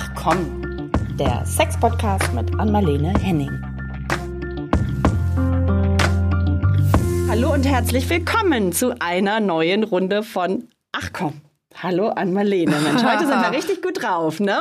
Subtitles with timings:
[0.00, 3.50] Ach komm, der Sex-Podcast mit Anmalene Henning.
[7.28, 11.40] Hallo und herzlich willkommen zu einer neuen Runde von Ach komm.
[11.82, 12.76] Hallo Anmalene.
[12.80, 14.60] Mensch, heute sind wir richtig gut drauf, ne?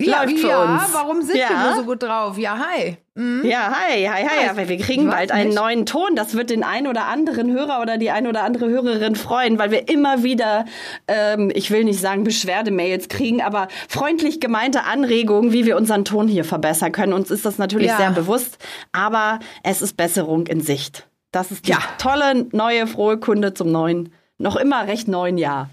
[0.00, 0.82] Ja, Läuft für ja, uns.
[0.92, 1.48] warum sind ja.
[1.50, 2.38] wir nur so gut drauf?
[2.38, 2.96] Ja, hi.
[3.14, 3.44] Mhm.
[3.44, 4.48] Ja, hi, hi, hi.
[4.48, 5.58] Aber wir kriegen bald einen nicht.
[5.58, 6.16] neuen Ton.
[6.16, 9.70] Das wird den ein oder anderen Hörer oder die ein oder andere Hörerin freuen, weil
[9.70, 10.64] wir immer wieder,
[11.06, 16.28] ähm, ich will nicht sagen Beschwerdemails kriegen, aber freundlich gemeinte Anregungen, wie wir unseren Ton
[16.28, 17.12] hier verbessern können.
[17.12, 17.98] Uns ist das natürlich ja.
[17.98, 18.56] sehr bewusst,
[18.92, 21.06] aber es ist Besserung in Sicht.
[21.30, 21.78] Das ist die ja.
[21.98, 25.68] tolle, neue, frohe Kunde zum neuen, noch immer recht neuen Jahr.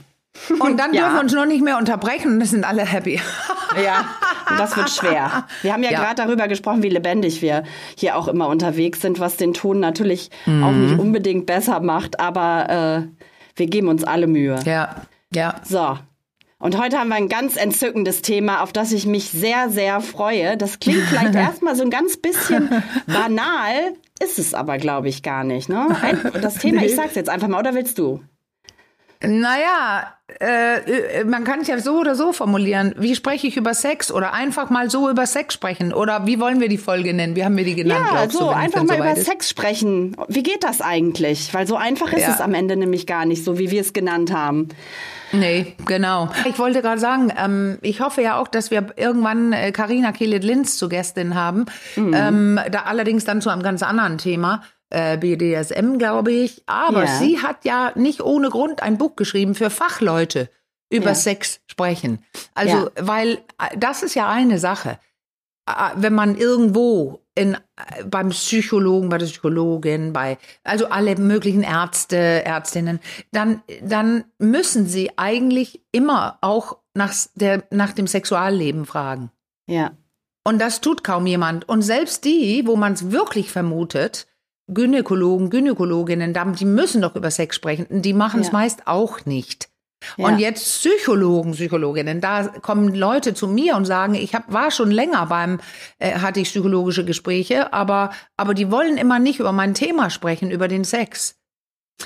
[0.59, 1.01] Und dann ja.
[1.01, 3.19] dürfen wir uns noch nicht mehr unterbrechen und es sind alle happy.
[3.83, 4.05] Ja,
[4.49, 5.45] und das wird schwer.
[5.61, 5.99] Wir haben ja, ja.
[5.99, 7.63] gerade darüber gesprochen, wie lebendig wir
[7.97, 10.63] hier auch immer unterwegs sind, was den Ton natürlich mhm.
[10.63, 14.59] auch nicht unbedingt besser macht, aber äh, wir geben uns alle Mühe.
[14.65, 14.95] Ja,
[15.33, 15.55] ja.
[15.63, 15.97] So.
[16.59, 20.57] Und heute haben wir ein ganz entzückendes Thema, auf das ich mich sehr, sehr freue.
[20.57, 22.69] Das klingt vielleicht erstmal so ein ganz bisschen
[23.05, 25.69] banal, ist es aber, glaube ich, gar nicht.
[25.69, 25.88] Ne?
[26.41, 28.22] Das Thema, ich sag's jetzt einfach mal, oder willst du?
[29.21, 32.93] Naja, äh, man kann es ja so oder so formulieren.
[32.97, 34.11] Wie spreche ich über Sex?
[34.11, 35.93] Oder einfach mal so über Sex sprechen?
[35.93, 37.35] Oder wie wollen wir die Folge nennen?
[37.35, 38.07] Wie haben wir die genannt?
[38.13, 39.25] Ja, so, du, einfach mal so über ist?
[39.25, 40.15] Sex sprechen.
[40.27, 41.53] Wie geht das eigentlich?
[41.53, 42.33] Weil so einfach ist ja.
[42.33, 44.69] es am Ende nämlich gar nicht, so wie wir es genannt haben.
[45.31, 46.29] Nee, genau.
[46.45, 50.77] Ich wollte gerade sagen, ähm, ich hoffe ja auch, dass wir irgendwann Karina äh, Kielet-Linz
[50.77, 51.65] zu Gästin haben.
[51.95, 52.13] Mhm.
[52.13, 56.63] Ähm, da allerdings dann zu einem ganz anderen Thema äh, BDSM, glaube ich.
[56.66, 57.19] Aber ja.
[57.19, 60.49] sie hat ja nicht ohne Grund ein Buch geschrieben für Fachleute
[60.89, 61.16] über ja.
[61.16, 62.23] Sex sprechen.
[62.53, 64.99] Also, weil äh, das ist ja eine Sache.
[65.67, 67.57] Äh, wenn man irgendwo in,
[68.05, 72.99] beim Psychologen, bei der Psychologin, bei, also alle möglichen Ärzte, Ärztinnen,
[73.31, 79.31] dann, dann müssen sie eigentlich immer auch nach, der, nach dem Sexualleben fragen.
[79.67, 79.91] Ja.
[80.44, 81.67] Und das tut kaum jemand.
[81.67, 84.28] Und selbst die, wo man es wirklich vermutet,
[84.67, 87.88] Gynäkologen, Gynäkologinnen, die müssen doch über Sex sprechen.
[87.89, 88.53] Die machen es ja.
[88.53, 89.69] meist auch nicht.
[90.17, 90.28] Ja.
[90.28, 94.91] Und jetzt Psychologen, Psychologinnen, da kommen Leute zu mir und sagen, ich hab, war schon
[94.91, 95.59] länger beim,
[96.00, 100.51] äh, hatte ich psychologische Gespräche, aber, aber die wollen immer nicht über mein Thema sprechen,
[100.51, 101.39] über den Sex.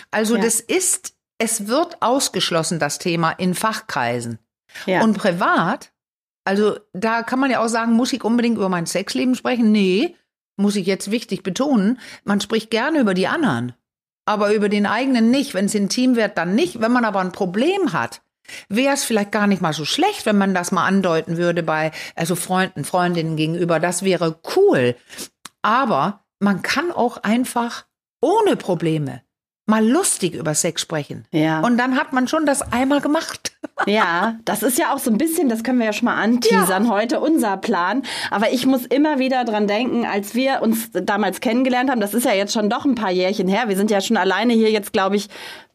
[0.10, 0.42] Also ja.
[0.42, 4.40] das ist, es wird ausgeschlossen, das Thema in Fachkreisen.
[4.86, 5.04] Ja.
[5.04, 5.92] Und privat,
[6.46, 9.72] also da kann man ja auch sagen, muss ich unbedingt über mein Sexleben sprechen?
[9.72, 10.16] Nee,
[10.62, 13.74] muss ich jetzt wichtig betonen, man spricht gerne über die anderen,
[14.26, 15.54] aber über den eigenen nicht.
[15.54, 16.80] Wenn es intim wird, dann nicht.
[16.80, 18.22] Wenn man aber ein Problem hat,
[18.70, 21.92] wäre es vielleicht gar nicht mal so schlecht, wenn man das mal andeuten würde bei
[22.16, 23.80] also Freunden, Freundinnen gegenüber.
[23.80, 24.96] Das wäre cool.
[25.62, 27.86] Aber man kann auch einfach
[28.22, 29.22] ohne Probleme
[29.68, 31.26] mal lustig über Sex sprechen.
[31.32, 31.62] Ja.
[31.62, 33.54] Und dann hat man schon das einmal gemacht.
[33.88, 36.86] Ja, das ist ja auch so ein bisschen, das können wir ja schon mal anteasern,
[36.86, 36.90] ja.
[36.90, 38.04] heute unser Plan.
[38.30, 42.26] Aber ich muss immer wieder dran denken, als wir uns damals kennengelernt haben, das ist
[42.26, 43.68] ja jetzt schon doch ein paar Jährchen her.
[43.68, 45.30] Wir sind ja schon alleine hier jetzt, glaube ich,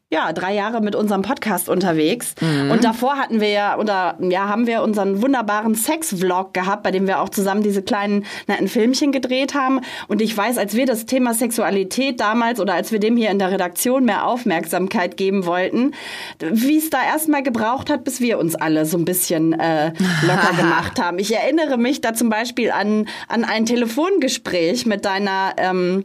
[0.08, 2.36] ja, drei Jahre mit unserem Podcast unterwegs.
[2.40, 2.70] Mhm.
[2.70, 7.08] Und davor hatten wir ja, oder ja, haben wir unseren wunderbaren Sex-Vlog gehabt, bei dem
[7.08, 9.80] wir auch zusammen diese kleinen netten Filmchen gedreht haben.
[10.06, 13.40] Und ich weiß, als wir das Thema Sexualität damals oder als wir dem hier in
[13.40, 15.92] der Redaktion mehr Aufmerksamkeit geben wollten,
[16.38, 19.88] wie es da erstmal gebraucht hat, bis wir uns alle so ein bisschen äh,
[20.22, 21.18] locker gemacht haben.
[21.18, 26.04] Ich erinnere mich da zum Beispiel an, an ein Telefongespräch mit deiner ähm,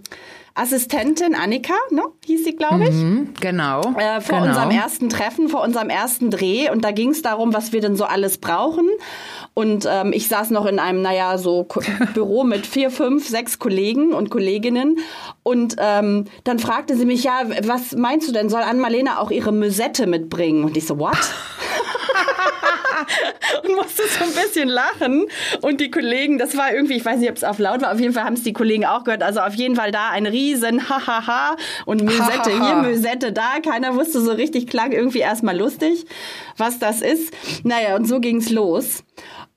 [0.54, 2.96] Assistentin Annika, ne, hieß sie, glaube ich.
[2.96, 3.82] Mhm, genau.
[3.98, 4.50] Äh, vor genau.
[4.50, 6.70] unserem ersten Treffen, vor unserem ersten Dreh.
[6.70, 8.90] Und da ging es darum, was wir denn so alles brauchen.
[9.54, 11.68] Und ähm, ich saß noch in einem, naja, so
[12.14, 15.00] Büro mit vier, fünf, sechs Kollegen und Kolleginnen.
[15.44, 19.52] Und ähm, dann fragte sie mich, ja, was meinst du denn, soll Ann-Marlene auch ihre
[19.52, 20.66] Mösette mitbringen?
[20.66, 21.18] Und ich so, what?
[23.64, 25.26] und musste so ein bisschen lachen.
[25.62, 28.00] Und die Kollegen, das war irgendwie, ich weiß nicht, ob es auf laut war, auf
[28.00, 29.24] jeden Fall haben es die Kollegen auch gehört.
[29.24, 33.60] Also auf jeden Fall da ein riesen Hahaha und Mösette hier, Mösette da.
[33.64, 36.06] Keiner wusste so richtig, klang irgendwie erstmal lustig,
[36.58, 37.34] was das ist.
[37.64, 39.04] Naja, und so ging's los.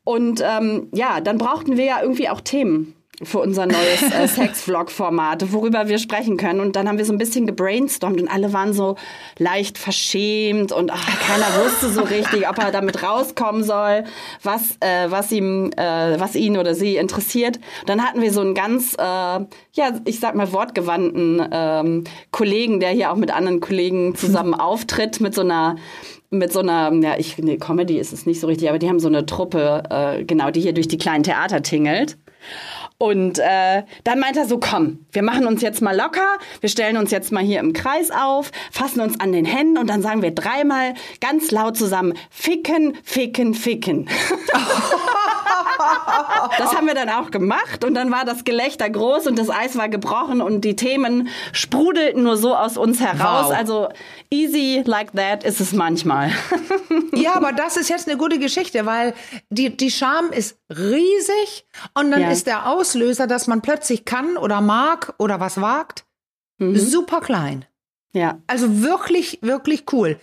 [0.05, 2.94] Und ähm, ja, dann brauchten wir ja irgendwie auch Themen
[3.25, 6.61] für unser neues äh, Sex-Vlog-Format, worüber wir sprechen können.
[6.61, 8.97] Und dann haben wir so ein bisschen gebrainstormt und alle waren so
[9.38, 14.05] leicht verschämt und ach, keiner wusste so richtig, ob er damit rauskommen soll,
[14.43, 17.59] was, äh, was ihm, äh, was ihn oder sie interessiert.
[17.87, 19.47] Dann hatten wir so einen ganz, äh, ja,
[20.05, 25.35] ich sag mal wortgewandten ähm, Kollegen, der hier auch mit anderen Kollegen zusammen auftritt, mit
[25.35, 25.76] so einer
[26.35, 29.00] mit so einer, ja, ich, nee, Comedy ist es nicht so richtig, aber die haben
[29.00, 32.19] so eine Truppe, äh, genau, die hier durch die kleinen Theater tingelt.
[32.99, 36.96] Und äh, dann meint er so, komm, wir machen uns jetzt mal locker, wir stellen
[36.96, 40.23] uns jetzt mal hier im Kreis auf, fassen uns an den Händen und dann sagen
[40.23, 44.08] wir dreimal ganz laut zusammen, ficken, ficken, ficken.
[46.58, 49.76] das haben wir dann auch gemacht und dann war das Gelächter groß und das Eis
[49.76, 53.48] war gebrochen und die Themen sprudelten nur so aus uns heraus.
[53.48, 53.56] Wow.
[53.56, 53.88] Also
[54.31, 56.31] easy like that ist es manchmal.
[57.14, 59.14] ja, aber das ist jetzt eine gute Geschichte, weil
[59.50, 62.30] die, die Scham ist riesig und dann ja.
[62.30, 66.04] ist der Auslöser, dass man plötzlich kann oder mag oder was wagt,
[66.58, 66.76] mhm.
[66.78, 67.64] super klein.
[68.12, 68.38] Ja.
[68.46, 70.19] Also wirklich, wirklich cool.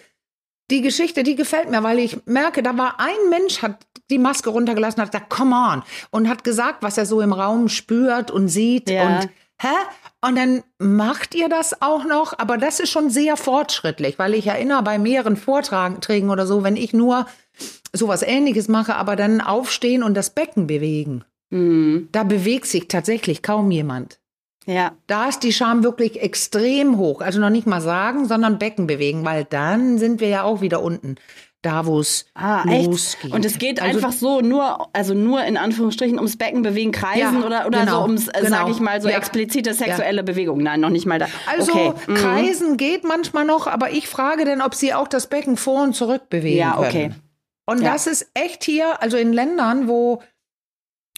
[0.72, 4.50] Die Geschichte, die gefällt mir, weil ich merke, da war ein Mensch, hat die Maske
[4.50, 8.48] runtergelassen, hat gesagt, come on, und hat gesagt, was er so im Raum spürt und
[8.48, 9.04] sieht ja.
[9.06, 9.30] und
[9.62, 9.68] hä?
[10.24, 14.48] Und dann macht ihr das auch noch, aber das ist schon sehr fortschrittlich, weil ich
[14.48, 17.26] erinnere bei mehreren Vorträgen oder so, wenn ich nur
[17.92, 21.26] sowas ähnliches mache, aber dann aufstehen und das Becken bewegen.
[21.50, 22.08] Mhm.
[22.12, 24.21] Da bewegt sich tatsächlich kaum jemand.
[24.66, 24.92] Ja.
[25.08, 27.22] Da ist die Scham wirklich extrem hoch.
[27.22, 30.82] Also noch nicht mal sagen, sondern Becken bewegen, weil dann sind wir ja auch wieder
[30.82, 31.16] unten.
[31.64, 33.32] Da, wo es ah, losgeht.
[33.32, 37.42] Und es geht also, einfach so nur, also nur in Anführungsstrichen ums Becken bewegen, kreisen
[37.42, 38.50] ja, oder, oder genau, so ums, äh, genau.
[38.50, 39.18] sag ich mal, so ja.
[39.18, 40.24] explizite sexuelle ja.
[40.24, 40.64] Bewegung.
[40.64, 41.28] Nein, noch nicht mal da.
[41.46, 41.94] Also okay.
[42.08, 42.16] Mhm.
[42.16, 45.96] kreisen geht manchmal noch, aber ich frage denn, ob sie auch das Becken vor und
[45.96, 47.10] zurück bewegen ja, okay.
[47.10, 47.22] Können.
[47.68, 50.24] Und das ist echt hier, also in Ländern, wo,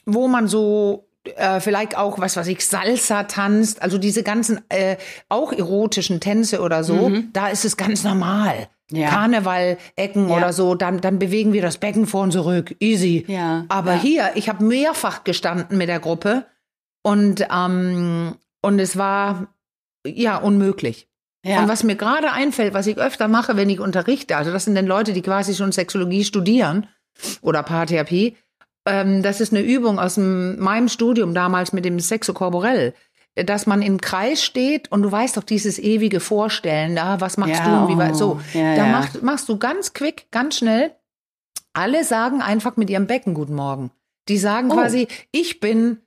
[0.06, 4.98] wo man so äh, vielleicht auch, was weiß ich, Salsa tanzt, also diese ganzen äh,
[5.30, 7.30] auch erotischen Tänze oder so, mhm.
[7.34, 8.68] da ist es ganz normal.
[8.92, 9.10] Ja.
[9.10, 10.38] Karneval-Ecken ja.
[10.38, 12.76] oder so, dann, dann bewegen wir das Becken vor und zurück.
[12.80, 13.26] Easy.
[13.28, 13.66] Ja.
[13.70, 14.02] Aber ja.
[14.02, 16.46] hier, ich habe mehrfach gestanden mit der Gruppe
[17.02, 19.48] und, ähm, und es war
[20.06, 21.08] ja unmöglich.
[21.46, 21.62] Ja.
[21.62, 24.76] Und was mir gerade einfällt, was ich öfter mache, wenn ich unterrichte, also das sind
[24.76, 26.88] dann Leute, die quasi schon Sexologie studieren
[27.42, 28.38] oder Paartherapie,
[28.86, 32.94] ähm, das ist eine Übung aus dem, meinem Studium damals mit dem Sexo Corporell,
[33.36, 37.56] dass man im Kreis steht und du weißt doch dieses ewige Vorstellen, da, was machst
[37.56, 38.40] ja, du und wie weit, so.
[38.54, 38.92] Ja, da ja.
[38.92, 40.96] Mach, machst du ganz quick, ganz schnell.
[41.74, 43.92] Alle sagen einfach mit ihrem Becken Guten Morgen.
[44.30, 44.76] Die sagen oh.
[44.76, 45.98] quasi, ich bin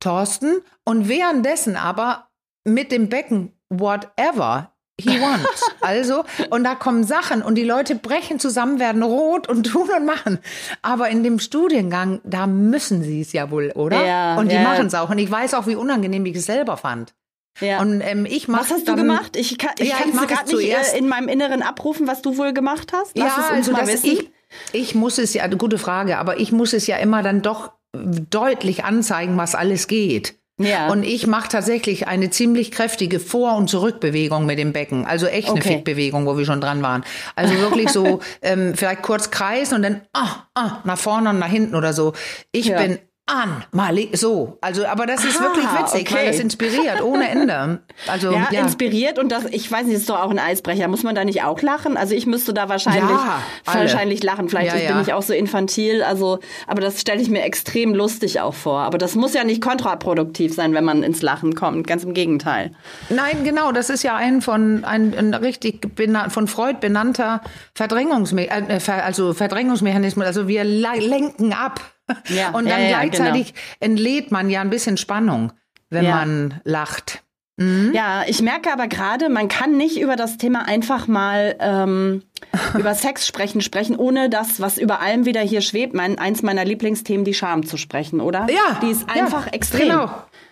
[0.00, 2.28] Thorsten und währenddessen aber
[2.64, 5.62] mit dem Becken whatever he wants.
[5.80, 10.04] Also, und da kommen Sachen und die Leute brechen zusammen, werden rot und tun und
[10.04, 10.38] machen.
[10.82, 14.04] Aber in dem Studiengang, da müssen sie es ja wohl, oder?
[14.04, 14.62] Ja, und die ja.
[14.62, 15.10] machen es auch.
[15.10, 17.14] Und ich weiß auch, wie unangenehm ich es selber fand.
[17.60, 17.80] Ja.
[17.80, 19.36] Und ähm, ich mach Was hast dann, du gemacht?
[19.36, 22.36] Ich kann ich ja, kann es gerade nicht äh, in meinem Inneren abrufen, was du
[22.36, 23.16] wohl gemacht hast.
[23.16, 24.30] Lass ja, also das ich
[24.72, 28.84] ich muss es ja, gute Frage, aber ich muss es ja immer dann doch deutlich
[28.84, 30.38] anzeigen, was alles geht.
[30.58, 30.90] Ja.
[30.90, 35.04] Und ich mache tatsächlich eine ziemlich kräftige Vor- und Zurückbewegung mit dem Becken.
[35.04, 35.74] Also echt eine okay.
[35.74, 37.04] Fickbewegung, wo wir schon dran waren.
[37.34, 41.50] Also wirklich so, ähm, vielleicht kurz kreisen und dann ah, ah, nach vorne und nach
[41.50, 42.14] hinten oder so.
[42.52, 42.78] Ich ja.
[42.78, 44.56] bin an, Mali, so.
[44.60, 46.14] Also, aber das ist Aha, wirklich witzig, okay.
[46.14, 47.80] weil das inspiriert ohne Ende.
[48.06, 50.86] Also, ja, ja, inspiriert und das, ich weiß nicht, ist doch auch ein Eisbrecher.
[50.86, 51.96] Muss man da nicht auch lachen?
[51.96, 54.48] Also, ich müsste da wahrscheinlich, ja, wahrscheinlich lachen.
[54.48, 56.04] Vielleicht ja, bin ich auch so infantil.
[56.04, 56.38] Also,
[56.68, 58.82] aber das stelle ich mir extrem lustig auch vor.
[58.82, 61.88] Aber das muss ja nicht kontraproduktiv sein, wenn man ins Lachen kommt.
[61.88, 62.70] Ganz im Gegenteil.
[63.08, 63.72] Nein, genau.
[63.72, 65.80] Das ist ja ein von, ein, ein richtig
[66.28, 67.40] von Freud benannter
[67.74, 70.24] Verdrängungsmechanismus, äh, also Verdrängungsmechanismus.
[70.26, 71.80] Also, wir lenken ab
[72.28, 73.66] ja, und dann ja, gleichzeitig genau.
[73.80, 75.52] entlädt man ja ein bisschen Spannung,
[75.90, 77.22] wenn man lacht.
[77.58, 77.92] Mhm.
[77.94, 82.22] Ja, ich merke aber gerade, man kann nicht über das Thema einfach mal ähm,
[82.78, 86.64] über Sex sprechen, sprechen, ohne das, was über allem wieder hier schwebt, mein, eins meiner
[86.64, 88.46] Lieblingsthemen, die Scham zu sprechen, oder?
[88.50, 88.78] Ja.
[88.82, 89.88] Die ist einfach extrem.
[89.88, 90.10] Genau.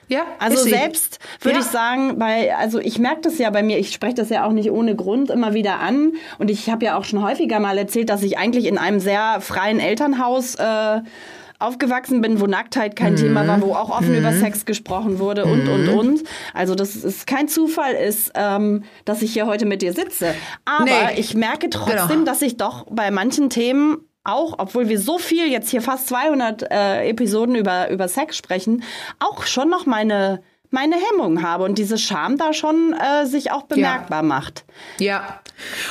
[0.09, 1.65] Ja, also selbst würde ja.
[1.65, 4.53] ich sagen, bei, also ich merke das ja bei mir, ich spreche das ja auch
[4.53, 6.13] nicht ohne Grund immer wieder an.
[6.39, 9.41] Und ich habe ja auch schon häufiger mal erzählt, dass ich eigentlich in einem sehr
[9.41, 11.01] freien Elternhaus äh,
[11.65, 13.19] aufgewachsen bin, wo Nacktheit kein mhm.
[13.19, 14.19] Thema war, wo auch offen mhm.
[14.19, 15.99] über Sex gesprochen wurde und, und, mhm.
[15.99, 16.23] und.
[16.53, 20.35] Also das ist kein Zufall ist, ähm, dass ich hier heute mit dir sitze.
[20.65, 21.19] Aber nee.
[21.21, 22.25] ich merke trotzdem, genau.
[22.25, 26.71] dass ich doch bei manchen Themen auch, obwohl wir so viel jetzt hier fast 200
[26.71, 28.83] äh, Episoden über, über Sex sprechen,
[29.19, 33.63] auch schon noch meine meine Hemmung habe und diese Scham da schon äh, sich auch
[33.63, 34.29] bemerkbar ja.
[34.29, 34.65] macht.
[34.99, 35.41] Ja.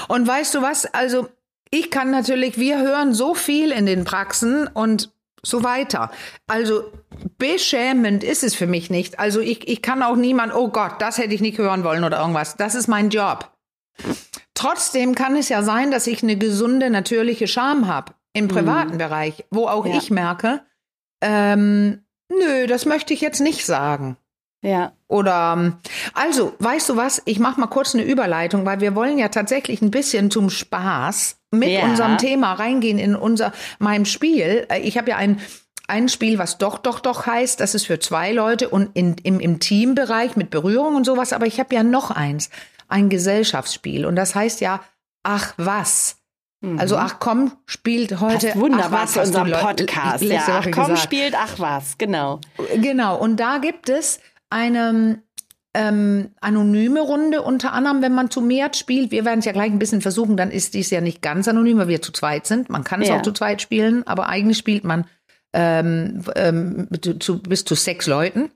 [0.10, 0.86] Und weißt du was?
[0.86, 1.30] Also
[1.72, 5.12] ich kann natürlich, wir hören so viel in den Praxen und
[5.46, 6.12] so weiter.
[6.48, 6.92] Also
[7.38, 9.20] beschämend ist es für mich nicht.
[9.20, 12.20] Also ich, ich kann auch niemand, oh Gott, das hätte ich nicht hören wollen oder
[12.20, 12.56] irgendwas.
[12.56, 13.52] Das ist mein Job.
[14.54, 18.98] Trotzdem kann es ja sein, dass ich eine gesunde, natürliche Scham habe im privaten mhm.
[18.98, 19.98] Bereich, wo auch ja.
[19.98, 20.62] ich merke,
[21.22, 24.18] ähm, nö, das möchte ich jetzt nicht sagen.
[24.63, 24.93] Ja.
[25.08, 25.74] Oder ähm,
[26.15, 27.22] also, weißt du was?
[27.25, 31.36] Ich mache mal kurz eine Überleitung, weil wir wollen ja tatsächlich ein bisschen zum Spaß
[31.51, 31.84] mit ja.
[31.84, 34.65] unserem Thema reingehen in unser meinem Spiel.
[34.70, 35.39] Äh, ich habe ja ein
[35.86, 39.41] ein Spiel, was doch, doch, doch heißt, das ist für zwei Leute und in, im,
[39.41, 41.34] im Teambereich mit Berührung und sowas.
[41.34, 42.50] Aber ich habe ja noch eins,
[42.88, 44.05] ein Gesellschaftsspiel.
[44.05, 44.79] Und das heißt ja,
[45.24, 46.15] ach was.
[46.62, 46.79] Mhm.
[46.79, 48.48] Also ach komm, spielt heute.
[48.48, 50.24] Passt wunderbar ach, was, zu unserem Podcast.
[50.24, 51.00] Ja, ach komm, gesagt.
[51.00, 52.39] spielt ach was, genau.
[52.77, 54.22] Genau, und da gibt es
[54.54, 55.24] eine
[55.74, 59.12] ähm, anonyme Runde, unter anderem, wenn man zu mehr spielt.
[59.12, 61.80] Wir werden es ja gleich ein bisschen versuchen, dann ist dies ja nicht ganz anonym,
[61.80, 62.70] weil wir zu zweit sind.
[62.70, 63.18] Man kann es ja.
[63.18, 65.06] auch zu zweit spielen, aber eigentlich spielt man
[65.54, 66.88] ähm, ähm,
[67.20, 68.52] zu, bis zu sechs Leuten.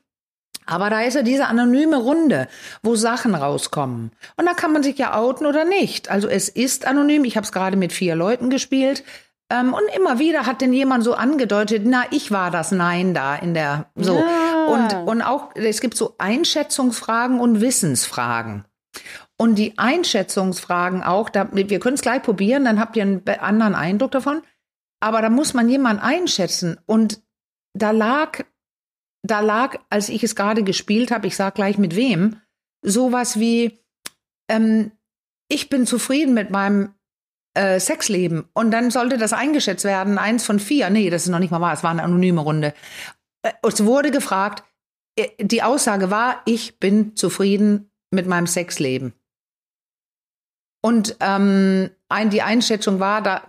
[0.68, 2.48] Aber da ist ja diese anonyme Runde,
[2.84, 4.12] wo Sachen rauskommen.
[4.36, 6.12] Und da kann man sich ja outen oder nicht.
[6.12, 7.24] Also es ist anonym.
[7.24, 9.04] Ich habe es gerade mit vier Leuten gespielt.
[9.50, 13.36] Ähm, und immer wieder hat denn jemand so angedeutet, na, ich war das Nein da
[13.36, 14.18] in der so.
[14.18, 14.66] Ja.
[14.66, 18.66] Und, und auch, es gibt so Einschätzungsfragen und Wissensfragen.
[19.38, 23.76] Und die Einschätzungsfragen auch, da, wir können es gleich probieren, dann habt ihr einen anderen
[23.76, 24.42] Eindruck davon.
[25.00, 26.80] Aber da muss man jemanden einschätzen.
[26.86, 27.22] Und
[27.74, 28.44] da lag
[29.28, 32.42] da lag, als ich es gerade gespielt habe, ich sag gleich mit wem,
[32.82, 33.80] sowas wie,
[34.50, 34.92] ähm,
[35.50, 36.94] ich bin zufrieden mit meinem
[37.58, 38.46] äh, Sexleben.
[38.54, 40.90] Und dann sollte das eingeschätzt werden, eins von vier.
[40.90, 42.74] Nee, das ist noch nicht mal wahr, es war eine anonyme Runde.
[43.42, 44.64] Äh, es wurde gefragt,
[45.18, 49.14] äh, die Aussage war, ich bin zufrieden mit meinem Sexleben.
[50.82, 53.42] Und ähm, ein, die Einschätzung war, da,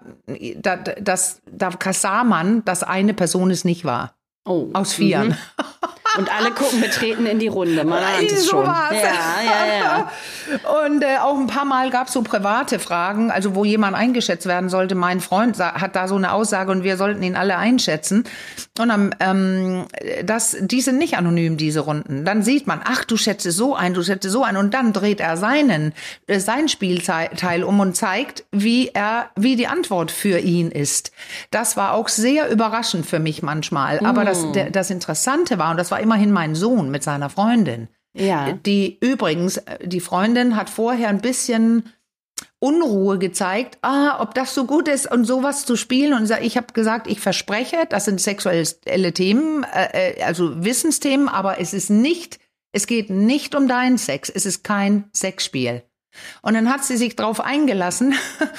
[0.57, 4.17] da, dass, da sah man, dass eine Person es nicht war.
[4.47, 4.71] Oh.
[4.73, 5.29] Aus Vieren.
[5.29, 5.37] Mhm.
[6.17, 7.85] Und alle gucken betreten in die Runde.
[7.85, 8.65] Man ahnt es schon.
[8.65, 10.11] Ja, ja, ja.
[10.87, 14.47] Und äh, auch ein paar Mal gab es so private Fragen, also wo jemand eingeschätzt
[14.47, 14.95] werden sollte.
[14.95, 18.25] Mein Freund hat da so eine Aussage und wir sollten ihn alle einschätzen.
[18.81, 19.87] Und dann, ähm,
[20.25, 22.25] das, die sind nicht anonym, diese Runden.
[22.25, 24.57] Dann sieht man, ach, du schätze so ein, du schätze so ein.
[24.57, 25.93] Und dann dreht er seinen,
[26.27, 31.13] äh, sein Spielteil um und zeigt, wie er, wie die Antwort für ihn ist.
[31.51, 34.01] Das war auch sehr überraschend für mich manchmal.
[34.01, 34.27] Aber mm.
[34.27, 37.89] das, der, das Interessante war, und das war immerhin mein Sohn mit seiner Freundin.
[38.15, 38.53] Ja.
[38.53, 41.85] Die übrigens, die Freundin hat vorher ein bisschen
[42.61, 46.13] Unruhe gezeigt, ah, ob das so gut ist und sowas zu spielen.
[46.15, 51.61] Und ich habe gesagt, ich verspreche, das sind sexuelle Themen, äh, äh, also Wissensthemen, aber
[51.61, 52.41] es ist nicht,
[52.73, 54.29] es geht nicht um deinen Sex.
[54.29, 55.83] Es ist kein Sexspiel.
[56.43, 58.15] Und dann hat sie sich drauf eingelassen.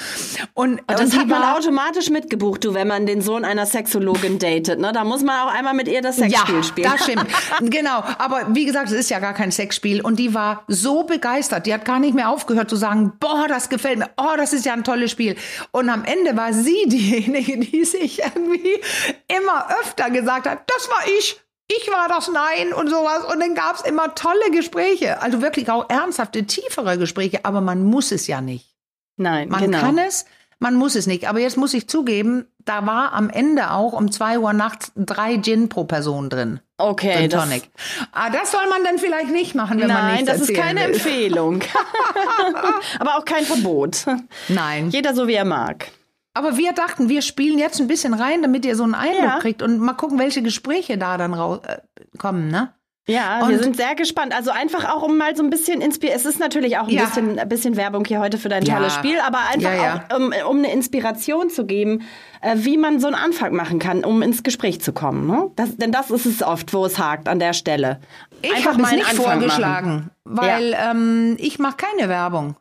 [0.54, 4.38] und, und das und hat man automatisch mitgebucht, du, wenn man den Sohn einer Sexologin
[4.38, 4.80] datet.
[4.80, 4.92] Ne?
[4.92, 6.90] Da muss man auch einmal mit ihr das Sexspiel ja, spielen.
[6.90, 7.26] Das stimmt.
[7.70, 8.02] genau.
[8.18, 10.00] Aber wie gesagt, es ist ja gar kein Sexspiel.
[10.00, 11.66] Und die war so begeistert.
[11.66, 14.10] Die hat gar nicht mehr aufgehört zu sagen, boah, das gefällt mir.
[14.16, 15.36] Oh, das ist ja ein tolles Spiel.
[15.70, 18.80] Und am Ende war sie diejenige, die sich irgendwie
[19.28, 21.40] immer öfter gesagt hat, das war ich
[21.76, 23.32] ich war das Nein und sowas.
[23.32, 25.20] Und dann gab es immer tolle Gespräche.
[25.22, 27.44] Also wirklich auch ernsthafte, tiefere Gespräche.
[27.44, 28.74] Aber man muss es ja nicht.
[29.16, 29.80] Nein, man genau.
[29.80, 30.24] kann es,
[30.58, 31.28] man muss es nicht.
[31.28, 35.40] Aber jetzt muss ich zugeben, da war am Ende auch um zwei Uhr nachts drei
[35.40, 36.60] Gin pro Person drin.
[36.78, 37.16] Okay.
[37.18, 37.70] Gin Tonic.
[37.74, 40.54] Das, ah, das soll man dann vielleicht nicht machen, wenn Nein, man nicht das ist
[40.54, 40.94] keine will.
[40.94, 41.60] Empfehlung.
[42.98, 44.06] Aber auch kein Verbot.
[44.48, 44.90] Nein.
[44.90, 45.90] Jeder so, wie er mag.
[46.32, 49.38] Aber wir dachten, wir spielen jetzt ein bisschen rein, damit ihr so einen Eindruck ja.
[49.40, 52.74] kriegt und mal gucken, welche Gespräche da dann rauskommen, äh, ne?
[53.08, 54.34] Ja, und wir sind sehr gespannt.
[54.34, 56.16] Also einfach auch, um mal so ein bisschen inspirieren.
[56.16, 57.04] Es ist natürlich auch ein, ja.
[57.06, 58.76] bisschen, ein bisschen Werbung hier heute für dein ja.
[58.76, 62.02] tolles Spiel, aber einfach ja, auch, um, um eine Inspiration zu geben,
[62.40, 65.26] äh, wie man so einen Anfang machen kann, um ins Gespräch zu kommen.
[65.26, 65.50] Ne?
[65.56, 68.00] Das, denn das ist es oft, wo es hakt an der Stelle.
[68.42, 70.10] Ich habe es nicht Anfang vorgeschlagen, machen.
[70.24, 72.54] weil ähm, ich mache keine Werbung.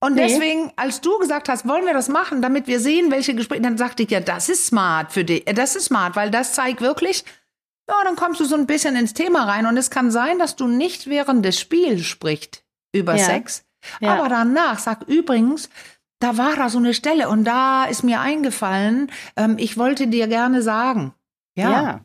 [0.00, 0.26] Und nee.
[0.26, 3.78] deswegen, als du gesagt hast, wollen wir das machen, damit wir sehen, welche Gespräche, dann
[3.78, 5.44] sagte ich ja, das ist smart für dich.
[5.46, 7.24] Das ist smart, weil das zeigt wirklich,
[7.88, 9.66] ja, dann kommst du so ein bisschen ins Thema rein.
[9.66, 12.62] Und es kann sein, dass du nicht während des Spiels sprichst
[12.92, 13.24] über ja.
[13.24, 13.64] Sex,
[14.00, 14.14] ja.
[14.14, 15.70] aber danach sag übrigens,
[16.18, 20.28] da war da so eine Stelle und da ist mir eingefallen, ähm, ich wollte dir
[20.28, 21.14] gerne sagen.
[21.54, 21.70] Ja.
[21.70, 22.00] ja.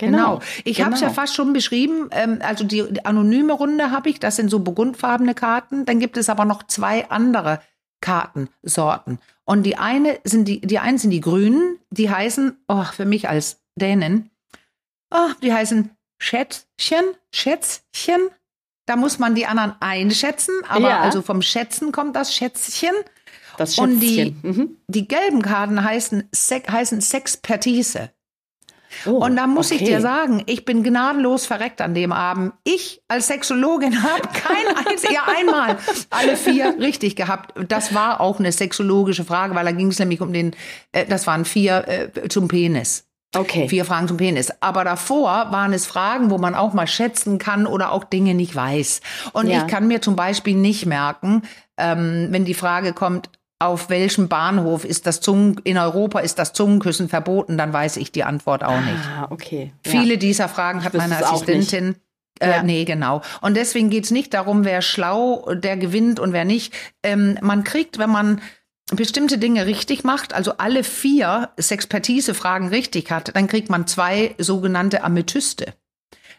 [0.00, 0.38] Genau.
[0.38, 0.40] genau.
[0.64, 0.86] Ich genau.
[0.86, 2.08] habe es ja fast schon beschrieben.
[2.12, 5.84] Ähm, also die, anonyme Runde habe ich, das sind so burgundfarbene Karten.
[5.84, 7.60] Dann gibt es aber noch zwei andere
[8.00, 9.18] Kartensorten.
[9.44, 13.28] Und die eine sind die, die einen sind die grünen, die heißen, oh, für mich
[13.28, 14.30] als Dänen,
[15.10, 17.04] oh, die heißen Schätzchen,
[17.34, 18.30] Schätzchen.
[18.86, 21.00] Da muss man die anderen einschätzen, aber ja.
[21.00, 22.94] also vom Schätzen kommt das Schätzchen.
[23.56, 23.94] Das Schätzchen.
[23.94, 24.76] Und die, mhm.
[24.88, 28.10] die gelben Karten heißen, heißen Sexpertise.
[29.06, 29.82] Oh, und da muss okay.
[29.82, 32.52] ich dir sagen, ich bin gnadenlos verreckt an dem Abend.
[32.64, 35.78] Ich als Sexologin habe kein einziges, ja einmal
[36.10, 37.54] alle vier richtig gehabt.
[37.68, 40.54] Das war auch eine sexologische Frage, weil da ging es nämlich um den,
[40.92, 43.04] äh, das waren vier äh, zum Penis.
[43.36, 43.68] Okay.
[43.68, 44.50] Vier Fragen zum Penis.
[44.60, 48.56] Aber davor waren es Fragen, wo man auch mal schätzen kann oder auch Dinge nicht
[48.56, 49.00] weiß.
[49.32, 49.58] Und ja.
[49.58, 51.42] ich kann mir zum Beispiel nicht merken,
[51.76, 53.30] ähm, wenn die Frage kommt,
[53.60, 58.10] auf welchem Bahnhof ist das Zungen, in Europa ist das Zungenküssen verboten, dann weiß ich
[58.10, 59.04] die Antwort auch nicht.
[59.06, 59.72] Ah, okay.
[59.84, 61.96] Viele dieser Fragen hat meine Assistentin.
[62.40, 62.62] Äh, ja.
[62.62, 63.20] Nee, genau.
[63.42, 66.72] Und deswegen geht's nicht darum, wer schlau, der gewinnt und wer nicht.
[67.02, 68.40] Ähm, man kriegt, wenn man
[68.92, 75.04] bestimmte Dinge richtig macht, also alle vier Sexpertise-Fragen richtig hat, dann kriegt man zwei sogenannte
[75.04, 75.74] Amethyste.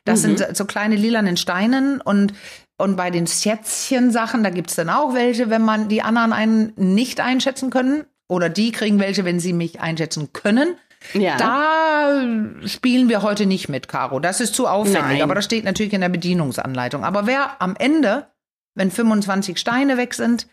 [0.06, 0.38] Das mhm.
[0.38, 2.34] sind so kleine lilanen Steinen und
[2.82, 7.20] und bei den Schätzchen-Sachen, da gibt's dann auch welche, wenn man die anderen einen nicht
[7.20, 8.06] einschätzen können.
[8.28, 10.76] Oder die kriegen welche, wenn sie mich einschätzen können.
[11.14, 11.38] Ja.
[11.38, 12.24] Da
[12.66, 14.20] spielen wir heute nicht mit, Caro.
[14.20, 15.22] Das ist zu aufwendig, Nein.
[15.22, 17.04] aber das steht natürlich in der Bedienungsanleitung.
[17.04, 18.28] Aber wer am Ende,
[18.76, 20.48] wenn 25 Steine weg sind,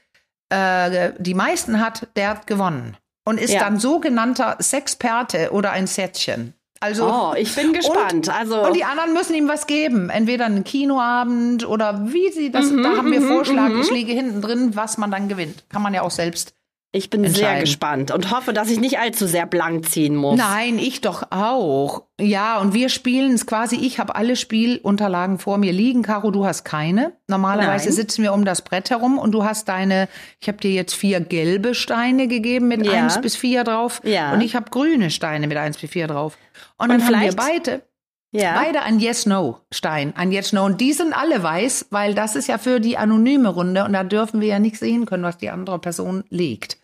[0.48, 2.96] äh, die meisten hat, der hat gewonnen.
[3.24, 3.60] Und ist ja.
[3.60, 6.54] dann sogenannter Sexperte oder ein Sätzchen.
[6.80, 8.28] Also, oh, ich bin gespannt.
[8.28, 10.10] Und, also und die anderen müssen ihm was geben.
[10.10, 12.70] Entweder einen Kinoabend oder wie sie das.
[12.70, 14.16] Mhm, da haben wir mhm, Vorschläge mhm.
[14.16, 15.64] hinten drin, was man dann gewinnt.
[15.68, 16.54] Kann man ja auch selbst
[16.90, 20.38] ich bin sehr gespannt und hoffe, dass ich nicht allzu sehr blank ziehen muss.
[20.38, 22.04] Nein, ich doch auch.
[22.18, 23.76] Ja, und wir spielen es quasi.
[23.76, 26.02] Ich habe alle Spielunterlagen vor mir liegen.
[26.02, 27.12] Caro, du hast keine.
[27.26, 27.94] Normalerweise Nein.
[27.94, 30.08] sitzen wir um das Brett herum und du hast deine,
[30.40, 32.92] ich habe dir jetzt vier gelbe Steine gegeben mit ja.
[32.92, 34.00] eins bis vier drauf.
[34.02, 34.32] Ja.
[34.32, 36.38] Und ich habe grüne Steine mit eins bis vier drauf.
[36.78, 37.82] Und, und dann haben wir beide.
[38.30, 38.54] Ja.
[38.54, 40.64] Beide ein Yes-No-Stein, ein Yes-No.
[40.64, 44.04] Und die sind alle weiß, weil das ist ja für die anonyme Runde und da
[44.04, 46.78] dürfen wir ja nicht sehen können, was die andere Person legt.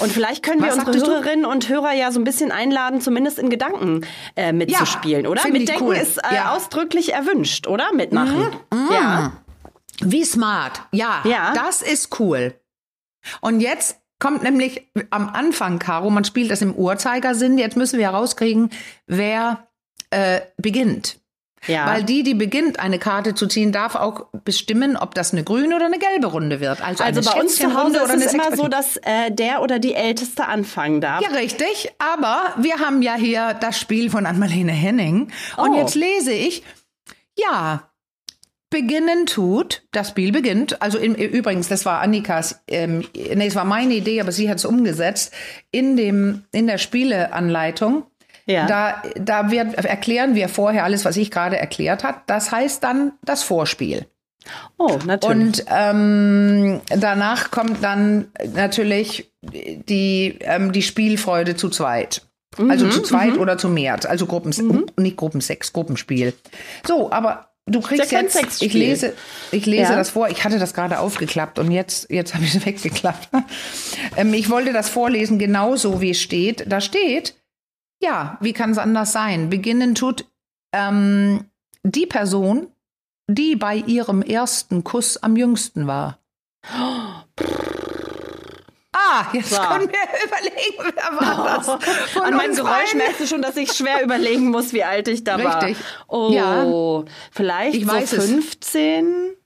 [0.00, 3.38] Und vielleicht können wir Was unsere Hörerinnen und Hörer ja so ein bisschen einladen, zumindest
[3.38, 4.00] in Gedanken
[4.34, 5.46] äh, mitzuspielen, ja, oder?
[5.48, 5.94] Mitdenken cool.
[5.94, 6.54] ist äh, ja.
[6.56, 7.92] ausdrücklich erwünscht, oder?
[7.92, 8.48] Mitmachen.
[8.72, 8.88] Mhm.
[8.90, 9.32] Ja.
[10.00, 10.82] Wie smart.
[10.92, 12.54] Ja, ja, das ist cool.
[13.40, 17.58] Und jetzt kommt nämlich am Anfang, Caro, man spielt das im Uhrzeigersinn.
[17.58, 18.70] Jetzt müssen wir herauskriegen,
[19.06, 19.67] wer
[20.10, 21.18] äh, beginnt.
[21.66, 21.86] Ja.
[21.86, 25.74] Weil die, die beginnt, eine Karte zu ziehen, darf auch bestimmen, ob das eine grüne
[25.74, 26.80] oder eine gelbe Runde wird.
[26.80, 29.94] Also, also bei uns zu Hause ist es immer so, dass äh, der oder die
[29.94, 31.20] Älteste anfangen darf.
[31.22, 31.90] Ja, richtig.
[31.98, 35.32] Aber wir haben ja hier das Spiel von Anmalene Henning.
[35.56, 35.76] Und oh.
[35.76, 36.62] jetzt lese ich,
[37.36, 37.90] ja,
[38.70, 43.64] beginnen tut, das Spiel beginnt, also im, übrigens, das war Annikas, ähm, nee, es war
[43.64, 45.32] meine Idee, aber sie hat es umgesetzt,
[45.70, 48.04] in dem, in der Spieleanleitung
[48.48, 48.66] ja.
[48.66, 52.18] Da, da wird, erklären wir vorher alles, was ich gerade erklärt habe.
[52.26, 54.06] Das heißt dann das Vorspiel.
[54.78, 55.36] Oh, natürlich.
[55.36, 62.22] Und ähm, danach kommt dann natürlich die, ähm, die Spielfreude zu zweit.
[62.56, 63.40] Mhm, also zu zweit mhm.
[63.40, 63.98] oder zu mehr.
[64.08, 64.86] Also Gruppen, mhm.
[64.96, 66.32] nicht Gruppensex, Gruppenspiel.
[66.86, 69.12] So, aber du kriegst ja jetzt, ich lese,
[69.50, 69.96] ich lese ja.
[69.96, 70.30] das vor.
[70.30, 73.28] Ich hatte das gerade aufgeklappt und jetzt, jetzt habe ich es weggeklappt.
[74.16, 76.64] ähm, ich wollte das vorlesen, genauso wie es steht.
[76.66, 77.34] Da steht,
[78.00, 79.50] ja, wie kann es anders sein?
[79.50, 80.24] Beginnen tut
[80.72, 81.44] ähm,
[81.82, 82.68] die Person,
[83.28, 86.18] die bei ihrem ersten Kuss am jüngsten war.
[89.10, 89.60] Ah, jetzt so.
[89.62, 91.66] können wir überlegen, wer war das?
[92.12, 95.24] Von An meinem Geräusch merkst du schon, dass ich schwer überlegen muss, wie alt ich
[95.24, 95.52] da Richtig.
[95.52, 95.62] war.
[95.62, 95.86] Richtig.
[96.08, 97.04] Oh, ja.
[97.30, 99.06] vielleicht ich so weiß 15?
[99.06, 99.36] Es.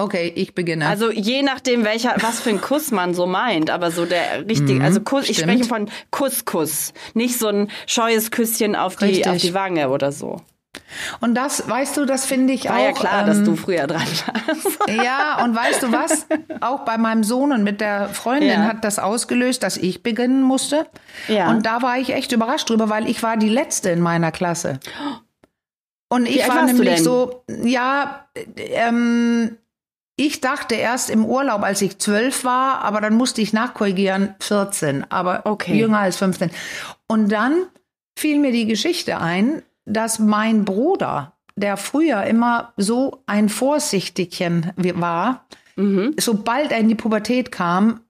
[0.00, 0.86] Okay, ich beginne.
[0.86, 4.80] Also je nachdem, welcher, was für ein Kuss man so meint, aber so der richtige,
[4.80, 9.36] mhm, also Kuss, ich spreche von Kuss-Kuss, nicht so ein scheues Küsschen auf die, auf
[9.36, 10.40] die Wange oder so.
[11.20, 12.76] Und das, weißt du, das finde ich War auch.
[12.76, 14.78] War ja klar, ähm, dass du früher dran warst.
[15.04, 16.26] Ja, und weißt du was?
[16.60, 18.64] Auch bei meinem Sohn und mit der Freundin ja.
[18.64, 20.86] hat das ausgelöst, dass ich beginnen musste.
[21.28, 21.50] Ja.
[21.50, 24.80] Und da war ich echt überrascht drüber, weil ich war die Letzte in meiner Klasse.
[26.08, 29.58] Und ich war nämlich so, ja, ähm,
[30.20, 35.10] ich dachte erst im Urlaub, als ich zwölf war, aber dann musste ich nachkorrigieren, 14,
[35.10, 35.74] aber okay.
[35.74, 36.50] jünger als 15.
[37.06, 37.62] Und dann
[38.18, 45.46] fiel mir die Geschichte ein, dass mein Bruder, der früher immer so ein Vorsichtigchen war,
[45.76, 46.14] mhm.
[46.20, 48.00] sobald er in die Pubertät kam,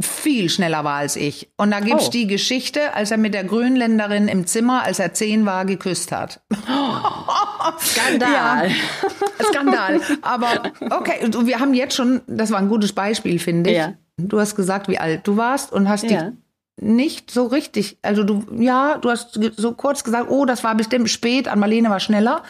[0.00, 1.50] viel schneller war als ich.
[1.56, 2.10] Und da gibt's oh.
[2.10, 6.40] die Geschichte, als er mit der Grönländerin im Zimmer, als er zehn war, geküsst hat.
[6.52, 8.68] Oh, Skandal.
[8.68, 8.74] Ja,
[9.50, 10.00] Skandal.
[10.22, 13.76] Aber okay, wir haben jetzt schon, das war ein gutes Beispiel, finde ich.
[13.76, 13.94] Ja.
[14.16, 16.08] Du hast gesagt, wie alt du warst und hast ja.
[16.08, 16.32] dich
[16.80, 21.10] nicht so richtig, also du, ja, du hast so kurz gesagt, oh, das war bestimmt
[21.10, 22.42] spät, an Marlene war schneller.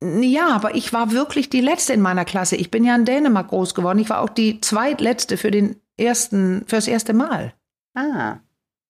[0.00, 2.56] Ja, aber ich war wirklich die Letzte in meiner Klasse.
[2.56, 4.00] Ich bin ja in Dänemark groß geworden.
[4.00, 7.54] Ich war auch die zweitletzte für den ersten, fürs erste Mal.
[7.94, 8.38] Ah.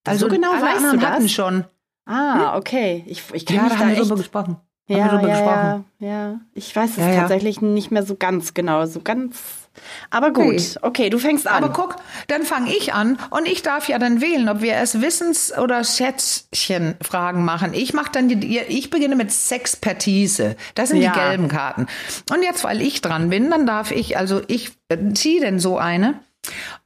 [0.05, 1.15] Also so genau alle weißt anderen du das?
[1.15, 1.65] hatten schon.
[2.07, 3.05] Ah, okay.
[3.07, 4.57] Ich, ich kenne ja, mich da, haben wir drüber gesprochen.
[4.89, 5.85] Ja, ja, gesprochen.
[6.01, 6.41] ja, ja.
[6.55, 9.69] Ich weiß es ja, tatsächlich nicht mehr so ganz genau, so ganz.
[10.11, 11.63] Aber gut, okay, okay du fängst an.
[11.63, 15.01] Aber guck, dann fange ich an und ich darf ja dann wählen, ob wir es
[15.01, 17.73] Wissens- oder Schätzchen-Fragen machen.
[17.73, 20.57] Ich mache dann die, ich beginne mit Sexpertise.
[20.75, 21.13] Das sind ja.
[21.13, 21.87] die gelben Karten.
[22.31, 25.79] Und jetzt, weil ich dran bin, dann darf ich, also ich äh, ziehe denn so
[25.79, 26.21] eine.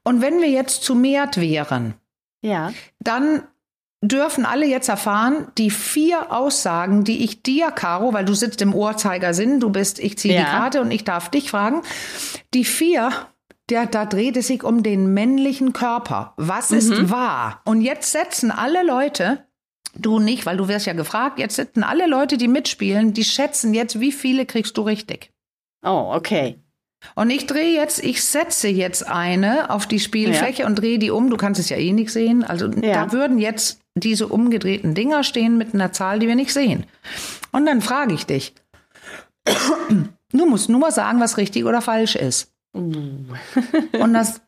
[0.04, 1.94] Und wenn wir jetzt zu mehrt wären,
[2.42, 2.72] ja.
[3.00, 3.42] dann
[4.02, 8.74] dürfen alle jetzt erfahren, die vier Aussagen, die ich dir, Caro, weil du sitzt im
[8.74, 10.40] Uhrzeigersinn, du bist, ich ziehe ja.
[10.40, 11.82] die Karte und ich darf dich fragen,
[12.54, 13.10] die vier
[13.68, 16.34] der, da dreht es sich um den männlichen Körper.
[16.36, 17.10] Was ist Mhm.
[17.10, 17.62] wahr?
[17.64, 19.44] Und jetzt setzen alle Leute,
[19.94, 23.74] du nicht, weil du wirst ja gefragt, jetzt sitzen alle Leute, die mitspielen, die schätzen
[23.74, 25.32] jetzt, wie viele kriegst du richtig.
[25.82, 26.60] Oh, okay.
[27.14, 31.30] Und ich drehe jetzt, ich setze jetzt eine auf die Spielfläche und drehe die um.
[31.30, 32.42] Du kannst es ja eh nicht sehen.
[32.42, 33.04] Also Ja.
[33.06, 36.86] da würden jetzt diese umgedrehten Dinger stehen mit einer Zahl, die wir nicht sehen.
[37.52, 38.54] Und dann frage ich dich.
[40.32, 42.52] Du musst nur sagen, was richtig oder falsch ist.
[42.74, 44.40] Und das,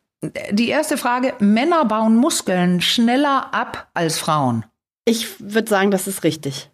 [0.51, 4.65] die erste Frage, Männer bauen Muskeln schneller ab als Frauen.
[5.05, 6.69] Ich würde sagen, das ist richtig.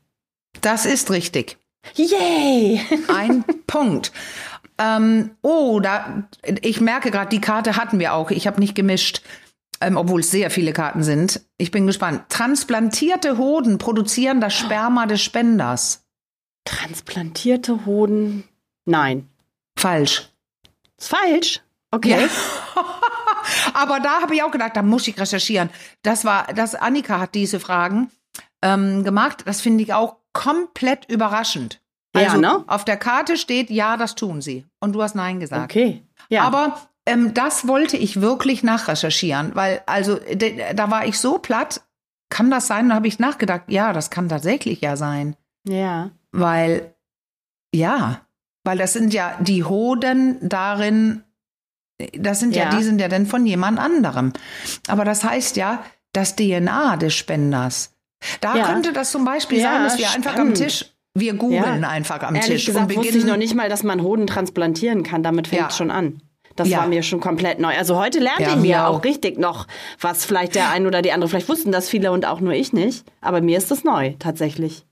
[0.61, 1.57] Das ist richtig.
[1.93, 2.81] Yay!
[3.07, 4.11] Ein Punkt.
[4.77, 6.27] Ähm, oh, da,
[6.61, 8.31] ich merke gerade, die Karte hatten wir auch.
[8.31, 9.21] Ich habe nicht gemischt,
[9.79, 11.41] ähm, obwohl es sehr viele Karten sind.
[11.57, 12.23] Ich bin gespannt.
[12.29, 16.05] Transplantierte Hoden produzieren das Sperma des Spenders.
[16.65, 18.43] Transplantierte Hoden?
[18.85, 19.29] Nein.
[19.77, 20.29] Falsch.
[20.97, 21.61] Ist falsch.
[21.91, 22.27] Okay.
[23.73, 25.69] Aber da habe ich auch gedacht, da muss ich recherchieren.
[26.01, 28.09] Das war, das Annika hat diese Fragen
[28.61, 29.43] ähm, gemacht.
[29.45, 31.81] Das finde ich auch komplett überraschend.
[32.15, 32.63] Ja, Also ne?
[32.67, 34.65] auf der Karte steht, ja, das tun sie.
[34.79, 35.63] Und du hast Nein gesagt.
[35.71, 36.03] Okay.
[36.29, 36.43] Ja.
[36.43, 40.19] Aber ähm, das wollte ich wirklich nachrecherchieren, weil also
[40.73, 41.81] da war ich so platt.
[42.29, 42.89] Kann das sein?
[42.89, 45.35] Da habe ich nachgedacht, ja, das kann tatsächlich ja sein,
[45.67, 46.09] ja.
[46.31, 46.95] weil
[47.73, 48.21] ja,
[48.63, 51.23] weil das sind ja die Hoden darin.
[52.17, 52.69] Das sind ja, Ja.
[52.71, 54.33] die sind ja dann von jemand anderem.
[54.87, 57.93] Aber das heißt ja, das DNA des Spenders.
[58.41, 58.65] Da Ja.
[58.65, 60.53] könnte das zum Beispiel Ja, sein, dass wir einfach am.
[60.55, 61.89] Tisch, wir googeln Ja.
[61.89, 65.01] einfach am Ehrlich Tisch gesagt und wusste ich noch nicht mal, dass man Hoden transplantieren
[65.03, 65.23] kann.
[65.23, 65.67] Damit fängt Ja.
[65.69, 66.21] es schon an.
[66.55, 66.79] Das Ja.
[66.79, 67.73] war mir schon komplett neu.
[67.75, 69.03] Also heute lernte Ja, ich mir auch auch.
[69.03, 69.65] richtig noch,
[69.99, 72.71] was vielleicht der ein oder die andere, vielleicht wussten das viele und auch nur ich
[72.73, 73.03] nicht.
[73.21, 74.85] Aber mir ist das neu, tatsächlich.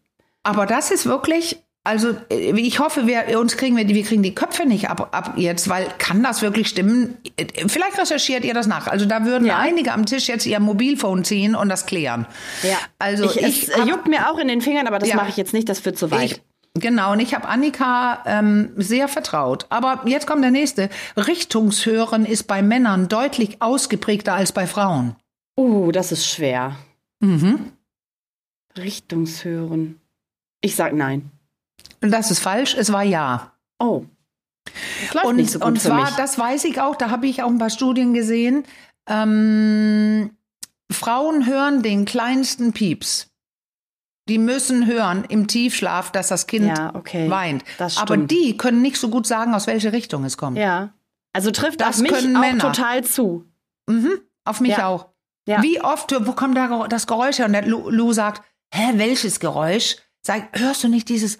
[0.43, 4.23] Aber das ist wirklich, also äh, ich hoffe, wir uns kriegen wir, die- wir kriegen
[4.23, 7.17] die Köpfe nicht ab, ab jetzt, weil kann das wirklich stimmen?
[7.37, 8.87] Äh, Vielleicht recherchiert ihr das nach.
[8.87, 9.57] Also da würden Ja.
[9.59, 12.25] einige am Tisch jetzt ihr Mobilphone ziehen und das klären.
[12.63, 12.77] Ja.
[12.99, 15.15] Also ich, ich, es äh, hab- juckt mir auch in den Fingern, aber das Ja.
[15.15, 16.31] mache ich jetzt nicht, das führt zu weit.
[16.31, 16.41] ich
[16.75, 19.67] Genau, und ich habe Annika ähm, sehr vertraut.
[19.69, 20.89] Aber jetzt kommt der nächste.
[21.15, 25.15] Richtungshören ist bei Männern deutlich ausgeprägter als bei Frauen.
[25.55, 26.75] uh, das ist schwer.
[27.19, 27.73] Mhm.
[28.75, 29.99] Richtungshören.
[30.61, 31.29] Ich sag nein.
[32.11, 33.53] Das ist falsch, es war ja.
[33.79, 34.05] Oh.
[35.13, 37.43] Das Und, nicht so gut und für zwar, das weiß ich auch, da habe ich
[37.43, 38.63] auch ein paar Studien gesehen.
[39.07, 40.31] Ähm,
[40.91, 43.29] Frauen hören den kleinsten Pieps.
[44.29, 47.29] Die müssen hören im Tiefschlaf, dass das Kind Ja, okay.
[47.29, 47.63] weint.
[47.97, 50.57] Aber die können nicht so gut sagen, aus welche Richtung es kommt.
[50.57, 50.93] Ja.
[51.33, 52.59] Also trifft Das auf mich auch Männer.
[52.59, 53.45] total zu.
[53.89, 54.87] Mhm, auf mich Ja.
[54.87, 55.07] auch.
[55.45, 55.61] Ja.
[55.61, 57.47] Wie oft, wo kommt da das Geräusch her?
[57.47, 59.97] Und der Lou, Lou sagt, hä, welches Geräusch?
[60.25, 61.37] Sag, hörst du nicht dieses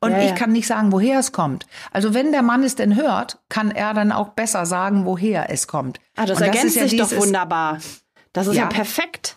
[0.00, 0.34] Und Ja, ich ja.
[0.34, 1.66] kann nicht sagen, woher es kommt.
[1.92, 5.66] Also wenn der Mann es denn hört, kann er dann auch besser sagen, woher es
[5.66, 6.00] kommt.
[6.16, 7.78] Ah, das und ergänzt ja sich doch dieses- wunderbar.
[8.32, 8.68] Das ist ja, Ja.
[8.68, 9.36] perfekt.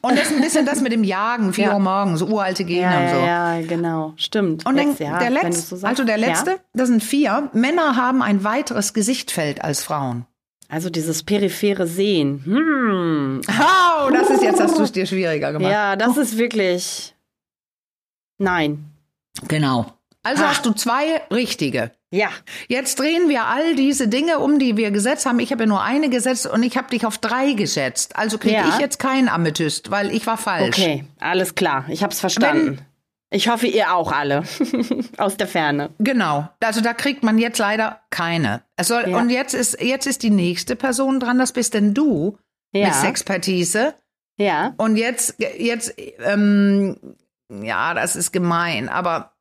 [0.00, 1.72] Und das ist ein bisschen das mit dem Jagen, 4 Ja.
[1.74, 3.16] Uhr morgens, so uralte Gene Ja, und so.
[3.26, 4.12] ja, ja, genau.
[4.16, 4.64] Stimmt.
[4.64, 6.56] Und dann Lex, ja, der letzte, so also der letzte, Ja.
[6.72, 7.50] das sind vier.
[7.52, 10.24] Männer haben ein weiteres Gesichtfeld als Frauen.
[10.68, 12.42] Also dieses periphere Sehen.
[12.44, 13.40] Hm.
[13.48, 15.72] Oh, das ist jetzt, hast du es dir schwieriger gemacht.
[15.72, 17.14] Ja, das ist wirklich.
[18.38, 18.84] Nein.
[19.46, 19.86] Genau.
[20.22, 20.48] Also Ah.
[20.48, 21.92] hast du zwei richtige.
[22.10, 22.28] Ja.
[22.68, 25.38] Jetzt drehen wir all diese Dinge um, die wir gesetzt haben.
[25.40, 28.16] Ich habe ja nur eine gesetzt und ich habe dich auf drei gesetzt.
[28.16, 28.68] Also kriege Ja.
[28.70, 30.78] ich jetzt kein Amethyst, weil ich war falsch.
[30.78, 31.84] Okay, alles klar.
[31.88, 32.80] Ich hab's verstanden.
[33.30, 34.42] ich hoffe, ihr auch alle.
[35.18, 35.90] Aus der Ferne.
[35.98, 36.48] Genau.
[36.64, 38.62] Also da kriegt man jetzt leider keine.
[38.76, 39.18] Es soll, Ja.
[39.18, 41.38] Und jetzt ist, jetzt ist die nächste Person dran.
[41.38, 42.38] Das bist denn du
[42.72, 42.86] Ja.
[42.86, 43.94] mit Sexpertise.
[44.38, 44.72] Ja.
[44.78, 46.96] Und jetzt, jetzt, ähm,
[47.50, 49.32] ja, das ist gemein, aber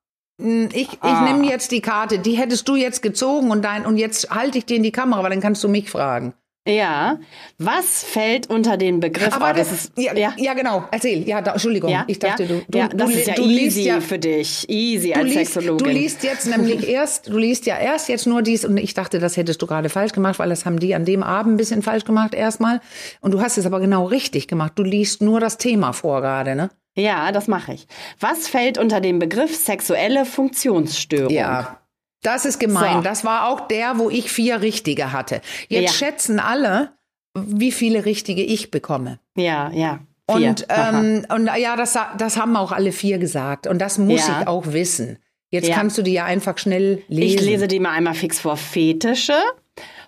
[0.41, 1.21] mh, ich, ich Ah.
[1.31, 4.65] nehme jetzt die Karte, die hättest du jetzt gezogen und dein, und jetzt halte ich
[4.65, 6.33] dir in die Kamera, weil dann kannst du mich fragen.
[6.67, 7.17] Ja.
[7.59, 9.33] Was fällt unter den Begriff?
[9.33, 9.91] Aber oh, das, ist.
[9.97, 10.33] ja, ja.
[10.35, 10.53] ja.
[10.53, 13.83] genau, erzähl, ja, da, Entschuldigung, Ja, ich dachte, du, du, du, ja du liest easy
[13.83, 14.69] ja, für dich.
[14.69, 15.77] Easy als liest, Sexologin.
[15.77, 19.19] du liest jetzt nämlich erst, du liest ja erst jetzt nur dies und ich dachte,
[19.19, 21.83] das hättest du gerade falsch gemacht, weil das haben die an dem Abend ein bisschen
[21.83, 22.81] falsch gemacht erstmal
[23.21, 24.73] und du hast es aber genau richtig gemacht.
[24.75, 26.69] Du liest nur das Thema vor gerade, ne?
[26.97, 27.87] Ja, das mache ich.
[28.19, 31.31] Was fällt unter den Begriff sexuelle Funktionsstörung?
[31.31, 31.79] Ja.
[32.23, 32.95] Das ist gemein.
[32.97, 33.01] So.
[33.01, 35.41] Das war auch der, wo ich vier richtige hatte.
[35.69, 36.07] Jetzt Ja.
[36.07, 36.93] schätzen alle,
[37.35, 39.19] wie viele richtige ich bekomme.
[39.35, 39.99] Ja, ja.
[40.29, 40.49] Vier.
[40.49, 43.67] Und, ähm, und ja, das, das haben auch alle vier gesagt.
[43.67, 44.41] Und das muss Ja.
[44.41, 45.19] ich auch wissen.
[45.51, 45.75] Jetzt Ja.
[45.75, 47.35] kannst du die ja einfach schnell lesen.
[47.37, 48.57] Ich lese die mal einmal fix vor.
[48.57, 49.37] Fetische,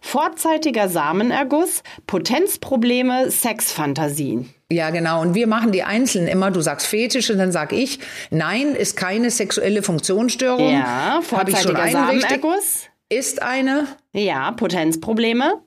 [0.02, 4.54] vorzeitiger Samenerguss, Potenzprobleme, Sexfantasien.
[4.72, 5.22] Ja, genau.
[5.22, 6.52] Und wir machen die einzeln immer.
[6.52, 10.72] Du sagst Fetisch und dann sag ich, nein, ist keine sexuelle Funktionsstörung.
[10.72, 11.90] Ja, vorzeitiger?
[11.90, 12.88] Samenerguss.
[13.10, 13.88] Ist eine.
[14.14, 15.62] Ja, Potenzprobleme.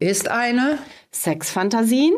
[0.00, 0.78] Ist eine.
[1.12, 2.14] Sexfantasien.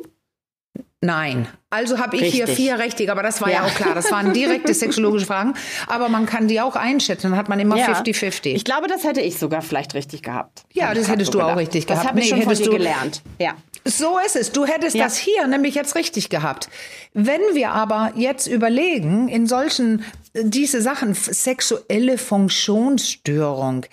[1.05, 1.49] Nein.
[1.69, 2.45] Also habe ich richtig.
[2.45, 3.57] hier vier richtige, aber das war ja.
[3.57, 3.65] ja.
[3.65, 3.93] auch klar.
[3.95, 5.55] Das waren direkte sexologische Fragen.
[5.88, 7.31] Aber man kann die auch einschätzen.
[7.31, 8.51] Dann hat man immer 50-50.
[8.51, 8.57] Ja.
[8.57, 10.62] Ich glaube, das hätte ich sogar vielleicht richtig gehabt.
[10.73, 12.05] Ja, das hättest so du auch richtig gehabt.
[12.05, 13.23] Das habe ich nee, schon von dir gelernt.
[13.41, 13.55] Ja.
[13.85, 14.53] So ist es.
[14.53, 15.05] Du hättest ja.
[15.05, 16.69] das hier nämlich jetzt richtig gehabt.
[17.15, 23.87] Wenn wir aber jetzt überlegen, in solchen, diese Sachen, sexuelle Funktionsstörung,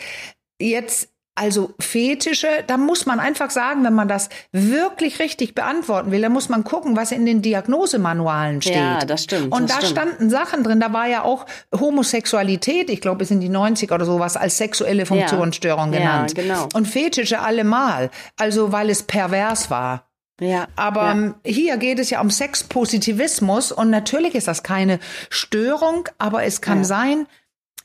[0.59, 6.21] jetzt also Fetische, da muss man einfach sagen, wenn man das wirklich richtig beantworten will,
[6.21, 8.75] dann muss man gucken, was in den Diagnosemanualen steht.
[8.75, 9.53] Ja, das stimmt.
[9.53, 9.91] Und das da stimmt.
[9.91, 14.03] standen Sachen drin, da war ja auch Homosexualität, ich glaube, es sind die 90er oder
[14.03, 15.99] sowas, als sexuelle Funktionsstörung ja.
[15.99, 16.33] genannt.
[16.35, 16.67] Ja, genau.
[16.73, 20.09] Und Fetische allemal, also weil es pervers war.
[20.41, 21.11] Ja, aber ja.
[21.11, 24.99] Ähm, hier geht es ja um Sexpositivismus und natürlich ist das keine
[25.29, 26.83] Störung, aber es kann ja.
[26.83, 27.27] sein,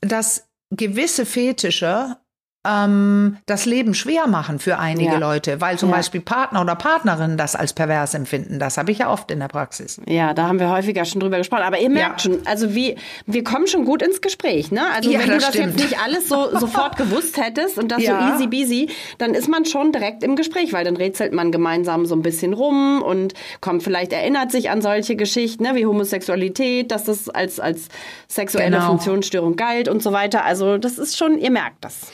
[0.00, 2.16] dass gewisse Fetische
[2.66, 5.18] ähm, das Leben schwer machen für einige ja.
[5.18, 5.96] Leute, weil zum ja.
[5.96, 8.58] Beispiel Partner oder Partnerinnen das als pervers empfinden.
[8.58, 10.00] Das habe ich ja oft in der Praxis.
[10.06, 11.62] Ja, da haben wir häufiger schon drüber gesprochen.
[11.62, 12.32] Aber ihr merkt ja.
[12.32, 12.96] schon, also wie,
[13.26, 14.70] wir kommen schon gut ins Gespräch.
[14.70, 14.82] Ne?
[14.94, 15.78] Also wenn du das stimmt.
[15.78, 19.64] jetzt nicht alles so sofort gewusst hättest und das so easy beasy, dann ist man
[19.64, 23.82] schon direkt im Gespräch, weil dann rätselt man gemeinsam so ein bisschen rum und kommt
[23.82, 27.88] vielleicht, erinnert sich an solche Geschichten ne, wie Homosexualität, dass das als, als
[28.28, 28.86] sexuelle genau.
[28.86, 30.44] Funktionsstörung galt und so weiter.
[30.44, 32.12] Also das ist schon, ihr merkt das.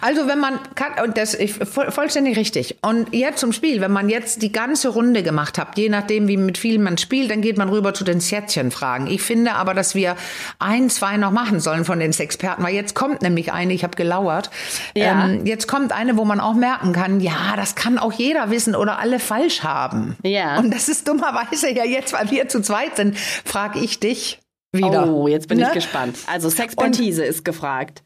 [0.00, 2.76] Also wenn man kann, und das ist vollständig richtig.
[2.82, 6.36] Und jetzt zum Spiel, wenn man jetzt die ganze Runde gemacht hat, je nachdem wie
[6.36, 9.06] mit vielen man spielt, dann geht man rüber zu den Sätzchenfragen.
[9.06, 10.16] Ich finde aber, dass wir
[10.58, 13.96] ein, zwei noch machen sollen von den Experten, weil jetzt kommt nämlich eine, ich habe
[13.96, 14.50] gelauert,
[14.94, 15.26] ja.
[15.26, 18.74] ähm, jetzt kommt eine, wo man auch merken kann, ja, das kann auch jeder wissen
[18.74, 20.16] oder alle falsch haben.
[20.22, 20.58] Ja.
[20.58, 24.40] Und das ist dummerweise ja jetzt, weil wir zu zweit sind, frage ich dich
[24.72, 25.08] wieder.
[25.08, 25.66] Oh, jetzt bin ne?
[25.68, 26.16] ich gespannt.
[26.26, 28.02] Also Sexpertise ist gefragt.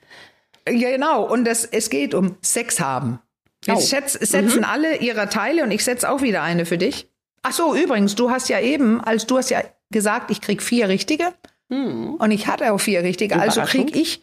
[0.70, 1.24] Ja, genau.
[1.24, 3.20] Und das, es geht um Sex haben.
[3.64, 4.24] Jetzt oh.
[4.24, 4.64] setzen mhm.
[4.64, 7.10] alle ihre Teile und ich setze auch wieder eine für dich.
[7.42, 10.88] Ach so, übrigens, du hast ja eben, als du hast ja gesagt, ich krieg vier
[10.88, 11.32] richtige
[11.68, 12.14] mhm.
[12.14, 14.22] und ich hatte auch vier richtige, also krieg ich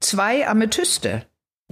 [0.00, 1.26] zwei Amethyste.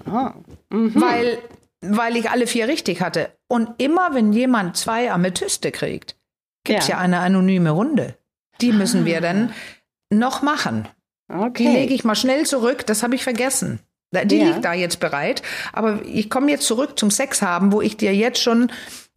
[0.04, 0.34] Ah.
[0.70, 0.92] Mhm.
[0.94, 1.38] Weil,
[1.80, 3.30] weil ich alle vier richtig hatte.
[3.48, 6.16] Und immer wenn jemand zwei Amethyste kriegt,
[6.64, 6.96] gibt's ja.
[6.96, 8.16] ja eine anonyme Runde.
[8.60, 10.14] Die müssen wir dann ah.
[10.14, 10.88] noch machen.
[11.28, 11.64] Okay.
[11.64, 13.80] Die lege ich mal schnell zurück, das habe ich vergessen.
[14.12, 14.48] Die ja.
[14.48, 15.42] liegt da jetzt bereit.
[15.72, 18.70] Aber ich komme jetzt zurück zum Sex haben, wo ich dir jetzt schon,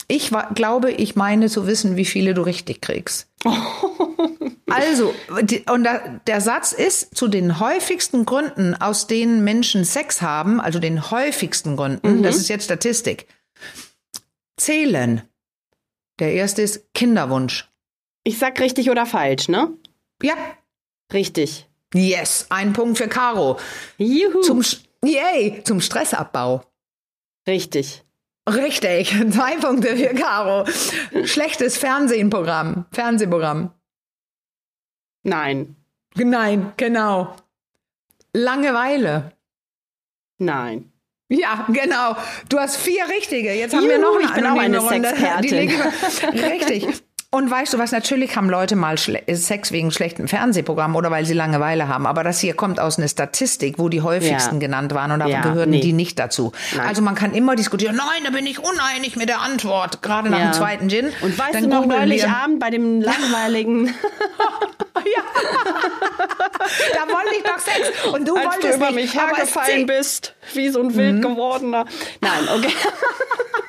[0.07, 3.27] ich glaube, ich meine zu wissen, wie viele du richtig kriegst.
[4.69, 10.21] also, die, und da, der Satz ist, zu den häufigsten Gründen, aus denen Menschen Sex
[10.21, 12.23] haben, also den häufigsten Gründen, mhm.
[12.23, 13.27] das ist jetzt Statistik,
[14.57, 15.21] zählen.
[16.19, 17.69] Der erste ist Kinderwunsch.
[18.23, 19.73] Ich sag richtig oder falsch, ne?
[20.23, 20.35] Ja.
[21.13, 21.67] Richtig.
[21.93, 23.57] Yes, ein Punkt für Caro.
[23.97, 24.41] Juhu.
[24.41, 24.61] Zum,
[25.05, 26.63] yay, zum Stressabbau.
[27.47, 28.03] Richtig.
[28.47, 30.65] Richtig, zwei Punkte für Caro.
[31.25, 32.85] Schlechtes Fernsehprogramm.
[32.91, 33.71] Fernsehprogramm.
[35.23, 35.75] Nein.
[36.15, 37.35] Nein, genau.
[38.33, 39.31] Langeweile.
[40.37, 40.91] Nein.
[41.27, 42.15] Ja, genau.
[42.49, 43.53] Du hast vier richtige.
[43.53, 45.09] Jetzt haben Juhu, wir noch eine, ich bin auch eine Runde.
[45.09, 45.71] Sexpertin.
[46.39, 47.03] Richtig.
[47.35, 51.33] Und weißt du was, natürlich haben Leute mal Sex wegen schlechten Fernsehprogrammen oder weil sie
[51.33, 52.05] Langeweile haben.
[52.05, 54.59] Aber das hier kommt aus einer Statistik, wo die häufigsten ja.
[54.59, 55.81] genannt waren und da ja, gehören nee.
[55.81, 56.53] die nicht dazu.
[56.77, 56.87] Nein.
[56.87, 60.39] Also man kann immer diskutieren, nein, da bin ich uneinig mit der Antwort, gerade nach
[60.39, 60.45] ja.
[60.45, 61.11] dem zweiten Gin.
[61.23, 63.87] Und weißt Dann du noch neulich Abend bei dem langweiligen...
[64.95, 65.23] ja.
[66.93, 68.13] da wollte ich doch Sex.
[68.13, 71.21] Und du Als wolltest du über mich hergefallen bist, wie so ein wild mhm.
[71.21, 71.85] gewordener.
[72.21, 72.71] Nein, okay.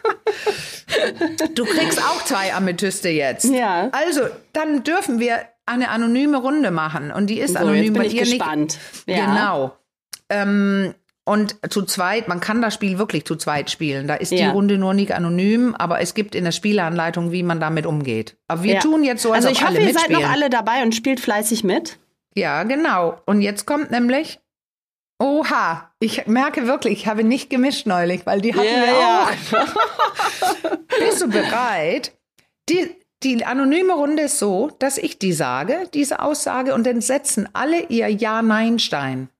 [1.55, 3.45] Du kriegst auch zwei Amethyste jetzt.
[3.45, 3.89] Ja.
[3.93, 7.11] Also, dann dürfen wir eine anonyme Runde machen.
[7.11, 8.79] Und die ist so, anonym jetzt bin bei ich dir gespannt.
[9.07, 9.19] nicht.
[9.19, 9.27] Ja.
[9.27, 9.77] Genau.
[10.29, 14.07] Ähm, und zu zweit, man kann das Spiel wirklich zu zweit spielen.
[14.07, 14.39] Da ist ja.
[14.39, 18.37] die Runde nur nicht anonym, aber es gibt in der Spieleanleitung, wie man damit umgeht.
[18.47, 18.81] Aber wir ja.
[18.81, 21.19] tun jetzt so, als also ich ob hoffe, ihr seid noch alle dabei und spielt
[21.19, 21.99] fleißig mit.
[22.37, 23.21] Ja, genau.
[23.27, 24.39] Und jetzt kommt nämlich
[25.19, 30.79] Oha, ich merke wirklich, ich habe nicht gemischt neulich, weil die hatten yeah, wir auch.
[30.99, 32.13] Bist du bereit?
[32.69, 37.49] Die, die anonyme Runde ist so, dass ich die sage, diese Aussage, und dann setzen
[37.55, 39.31] alle ihr Ja-Nein-Stein.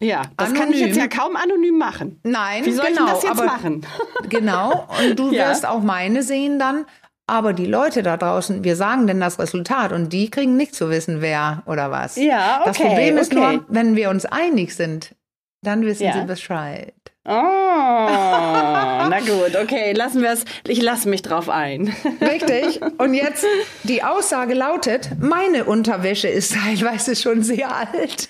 [0.00, 0.62] Ja, das anonym.
[0.62, 2.20] kann ich jetzt ja kaum anonym machen.
[2.24, 3.86] Nein, Wie soll genau, ich das jetzt aber, machen?
[4.28, 5.48] Genau, und du ja.
[5.48, 6.84] wirst auch meine sehen dann.
[7.26, 10.90] Aber die Leute da draußen, wir sagen denn das Resultat und die kriegen nicht zu
[10.90, 12.16] wissen, wer oder was.
[12.16, 12.64] Ja, okay.
[12.66, 13.56] Das Problem ist okay.
[13.56, 15.14] nur, wenn wir uns einig sind,
[15.62, 16.12] dann wissen Ja.
[16.14, 16.94] sie Bescheid.
[17.24, 20.44] Oh, na gut, okay, lassen wir es.
[20.66, 21.94] Ich lasse mich drauf ein.
[22.20, 22.80] Richtig.
[22.98, 23.44] Und jetzt
[23.84, 28.28] die Aussage lautet: Meine Unterwäsche ist teilweise schon sehr alt.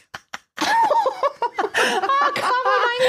[0.60, 0.64] oh,
[2.34, 3.00] Caro, mein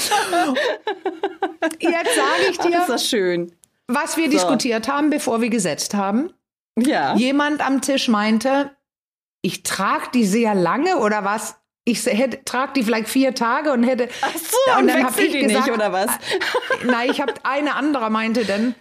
[0.00, 1.78] Gesicht.
[1.80, 2.80] Jetzt sage ich dir.
[2.82, 3.52] Ach, ist schön.
[3.86, 4.30] Was wir so.
[4.32, 6.32] diskutiert haben, bevor wir gesetzt haben.
[6.76, 7.14] Ja.
[7.14, 8.70] Jemand am Tisch meinte,
[9.42, 11.54] ich trage die sehr lange oder was?
[11.88, 14.10] Ich hätte, trage die vielleicht vier Tage und hätte.
[14.20, 16.10] Ach so, und, dann habe ich die gesagt, nicht, oder was?
[16.84, 18.74] Nein, ich habe eine andere meinte dann.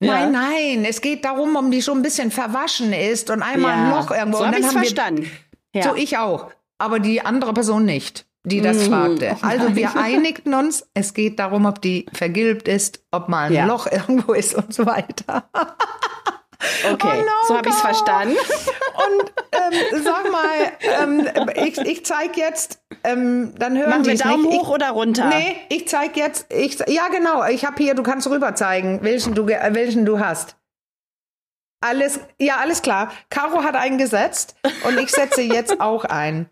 [0.00, 0.14] Ja.
[0.14, 3.84] Nein, nein, es geht darum, um die schon ein bisschen verwaschen ist und einmal ja.
[3.84, 4.38] ein Loch irgendwo.
[4.38, 5.30] So und dann haben verstanden.
[5.72, 5.90] Wir, ja.
[5.90, 8.92] So ich auch, aber die andere Person nicht, die das mhm.
[8.92, 9.36] fragte.
[9.42, 13.68] Oh also wir einigten uns, es geht darum, ob die vergilbt ist, ob mal ein
[13.68, 15.50] Loch irgendwo ist und so weiter.
[16.92, 18.36] Okay, oh so habe ich es verstanden.
[18.36, 24.42] Und ähm, sag mal, ähm, ich, ich zeige jetzt, ähm, dann hören Machen wir Daumen
[24.42, 24.58] nicht.
[24.58, 25.26] hoch ich, oder runter?
[25.26, 29.34] Nee, ich zeige jetzt, ich, ja genau, ich habe hier, du kannst rüber zeigen, welchen
[29.34, 30.56] du, welchen du hast.
[31.80, 33.12] Alles, ja, alles klar.
[33.30, 36.50] Caro hat eingesetzt und ich setze jetzt auch ein.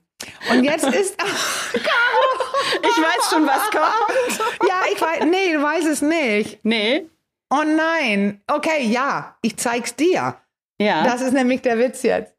[0.51, 2.45] Und jetzt ist, Caro,
[2.81, 4.40] ich weiß schon, was kommt.
[4.69, 6.61] Ja, ich weiß, nee, du weißt es nicht.
[6.62, 7.09] Nee.
[7.50, 8.40] Oh nein.
[8.46, 10.37] Okay, ja, ich zeig's dir.
[10.78, 11.04] Ja.
[11.04, 12.37] Das ist nämlich der Witz jetzt.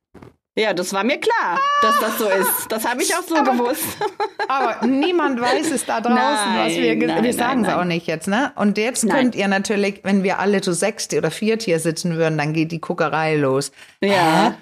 [0.58, 2.66] Ja, das war mir klar, dass das so ist.
[2.70, 3.86] Das habe ich auch so aber, gewusst.
[4.48, 8.08] aber niemand weiß es da draußen, nein, was wir nein, Wir sagen es auch nicht
[8.08, 8.54] jetzt, ne?
[8.56, 9.18] Und jetzt nein.
[9.18, 12.72] könnt ihr natürlich, wenn wir alle zu sechst oder viert hier sitzen würden, dann geht
[12.72, 13.72] die Guckerei los.
[14.02, 14.50] Ja.
[14.50, 14.54] Hä?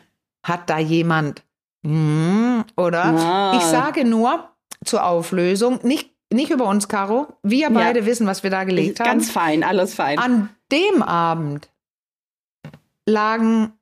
[0.44, 1.44] Hat da jemand?
[1.86, 3.06] Hm, oder?
[3.06, 3.54] Ah.
[3.56, 4.50] Ich sage nur
[4.84, 7.28] zur Auflösung, nicht nicht über uns, Caro.
[7.44, 8.06] Wir beide ja.
[8.06, 9.08] wissen, was wir da gelegt haben.
[9.08, 10.20] Ganz fein, alles fein.
[10.20, 11.70] An dem Abend
[13.06, 13.74] lagen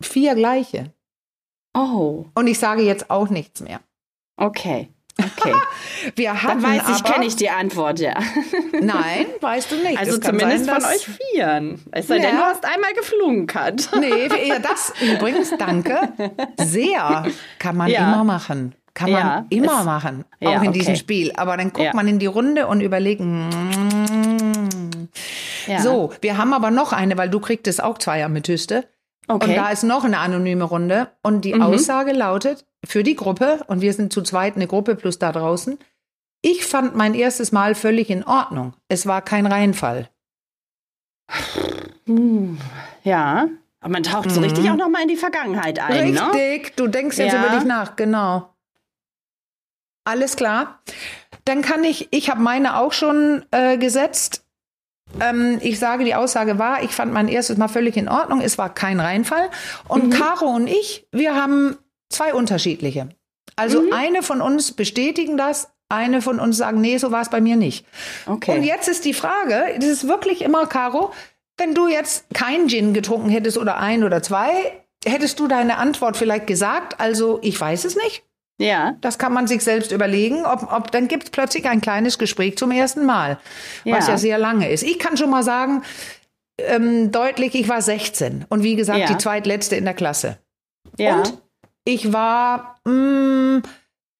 [0.00, 0.92] vier gleiche.
[1.74, 2.26] Oh.
[2.34, 3.80] Und ich sage jetzt auch nichts mehr.
[4.36, 4.88] Okay.
[5.18, 5.52] Okay.
[6.16, 8.14] Wir hatten Dann weiß ich, kenne ich die Antwort, ja.
[8.80, 9.98] Nein, weißt du nicht.
[9.98, 11.82] Also zumindest sein, von euch Vieren.
[11.92, 12.22] Es sei ja.
[12.22, 13.90] denn, du hast einmal geflunkert.
[14.00, 14.28] Nee,
[14.62, 16.12] das übrigens, danke.
[16.58, 17.26] Sehr
[17.58, 18.08] kann man ja.
[18.08, 18.74] immer machen.
[19.02, 20.78] Kann man ja, immer es, machen, auch ja, in okay.
[20.78, 21.32] diesem Spiel.
[21.36, 21.92] Aber dann guckt ja.
[21.94, 23.20] man in die Runde und überlegt.
[23.20, 25.08] Mm,
[25.80, 28.84] so, wir haben aber noch eine, weil du kriegtest auch zwei Amethyste.
[29.28, 29.50] Okay.
[29.50, 31.08] Und da ist noch eine anonyme Runde.
[31.22, 31.62] Und die mhm.
[31.62, 35.78] Aussage lautet für die Gruppe, und wir sind zu zweit eine Gruppe plus da draußen,
[36.42, 38.74] ich fand mein erstes Mal völlig in Ordnung.
[38.88, 40.08] Es war kein Reinfall.
[42.06, 42.58] Hm,
[43.04, 43.48] ja,
[43.80, 44.46] aber man taucht so mhm.
[44.46, 46.32] richtig auch noch mal in die Vergangenheit ein, ne?
[46.32, 46.72] Richtig, ne?
[46.76, 48.51] du denkst jetzt über dich nach, genau.
[50.04, 50.80] Alles klar.
[51.44, 54.44] Dann kann ich, ich habe meine auch schon äh, gesetzt.
[55.20, 58.40] Ähm, ich sage, die Aussage war, ich fand mein erstes Mal völlig in Ordnung.
[58.40, 59.50] Es war kein Reinfall.
[59.88, 60.10] Und mhm.
[60.10, 61.76] Caro und ich, wir haben
[62.10, 63.08] zwei unterschiedliche.
[63.56, 63.92] Also mhm.
[63.92, 67.56] eine von uns bestätigen das, eine von uns sagen, nee, so war es bei mir
[67.56, 67.84] nicht.
[68.26, 68.56] Okay.
[68.56, 71.12] Und jetzt ist die Frage, das ist wirklich immer, Caro,
[71.58, 74.50] wenn du jetzt kein Gin getrunken hättest oder ein oder zwei,
[75.04, 78.24] hättest du deine Antwort vielleicht gesagt, also ich weiß es nicht?
[78.62, 78.96] Ja.
[79.00, 80.44] Das kann man sich selbst überlegen.
[80.44, 83.38] Ob, ob, dann gibt es plötzlich ein kleines Gespräch zum ersten Mal,
[83.84, 83.96] ja.
[83.96, 84.82] was ja sehr lange ist.
[84.82, 85.82] Ich kann schon mal sagen,
[86.58, 89.06] ähm, deutlich, ich war 16 und wie gesagt, ja.
[89.06, 90.38] die zweitletzte in der Klasse.
[90.98, 91.16] Ja.
[91.16, 91.38] Und
[91.84, 93.62] ich war, mh, mm,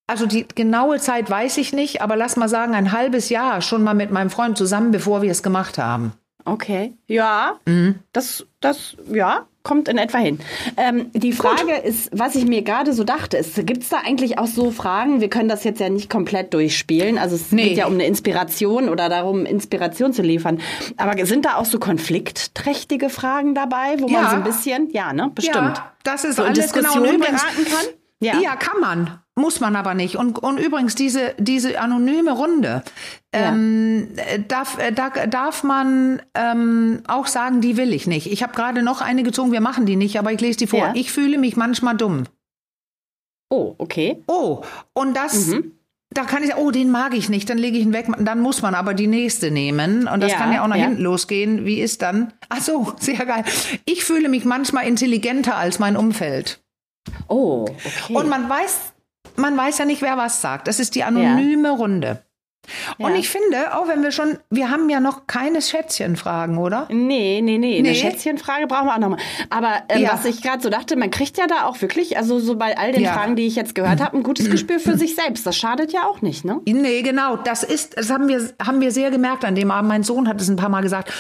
[0.08, 3.82] also die genaue Zeit weiß ich nicht, aber lass mal sagen, ein halbes Jahr schon
[3.82, 6.12] mal mit meinem Freund zusammen, bevor wir es gemacht haben.
[6.44, 6.94] Okay.
[7.06, 8.00] Ja, mhm.
[8.12, 10.38] das, das, ja, kommt in etwa hin.
[10.76, 11.84] Ähm, die Frage Gut.
[11.84, 15.20] ist, was ich mir gerade so dachte, gibt es da eigentlich auch so Fragen?
[15.20, 17.18] Wir können das jetzt ja nicht komplett durchspielen.
[17.18, 17.68] Also es nee.
[17.68, 20.60] geht ja um eine Inspiration oder darum, Inspiration zu liefern.
[20.96, 24.22] Aber sind da auch so konfliktträchtige Fragen dabei, wo ja.
[24.22, 25.56] man so ein bisschen, ja, ne, bestimmt.
[25.56, 27.86] Ja, das ist so alles genau Diskussion beraten kann?
[28.20, 28.40] Ja.
[28.40, 29.18] ja, kann man.
[29.34, 30.16] Muss man aber nicht.
[30.16, 32.82] Und, und übrigens, diese, diese anonyme Runde,
[33.34, 33.48] ja.
[33.48, 34.08] ähm,
[34.46, 38.30] darf, äh, da, darf man ähm, auch sagen, die will ich nicht.
[38.30, 40.80] Ich habe gerade noch eine gezogen, wir machen die nicht, aber ich lese die vor.
[40.80, 40.92] Ja.
[40.94, 42.24] Ich fühle mich manchmal dumm.
[43.48, 44.22] Oh, okay.
[44.26, 45.72] Oh, und das, mhm.
[46.10, 48.08] da kann ich sagen, oh, den mag ich nicht, dann lege ich ihn weg.
[48.18, 50.08] Dann muss man aber die nächste nehmen.
[50.08, 51.64] Und das ja, kann ja auch nach hinten losgehen.
[51.64, 52.34] Wie ist dann?
[52.50, 53.44] Ach so, sehr geil.
[53.86, 56.62] Ich fühle mich manchmal intelligenter als mein Umfeld.
[57.28, 58.14] Oh, okay.
[58.14, 58.91] Und man weiß
[59.36, 60.68] man weiß ja nicht, wer was sagt.
[60.68, 61.74] Das ist die anonyme ja.
[61.74, 62.22] Runde.
[62.98, 63.16] Und ja.
[63.18, 66.86] ich finde, auch wenn wir schon, wir haben ja noch keine Schätzchenfragen, oder?
[66.90, 67.78] Nee, nee, nee, nee.
[67.78, 69.18] Eine Schätzchenfrage brauchen wir auch nochmal.
[69.50, 70.12] Aber ähm, ja.
[70.12, 72.92] was ich gerade so dachte, man kriegt ja da auch wirklich, also so bei all
[72.92, 73.14] den ja.
[73.14, 75.44] Fragen, die ich jetzt gehört habe, ein gutes Gespür für sich selbst.
[75.44, 76.60] Das schadet ja auch nicht, ne?
[76.64, 77.36] Nee, genau.
[77.36, 79.88] Das ist, das haben wir, haben wir sehr gemerkt an dem Abend.
[79.88, 81.12] Mein Sohn hat es ein paar Mal gesagt.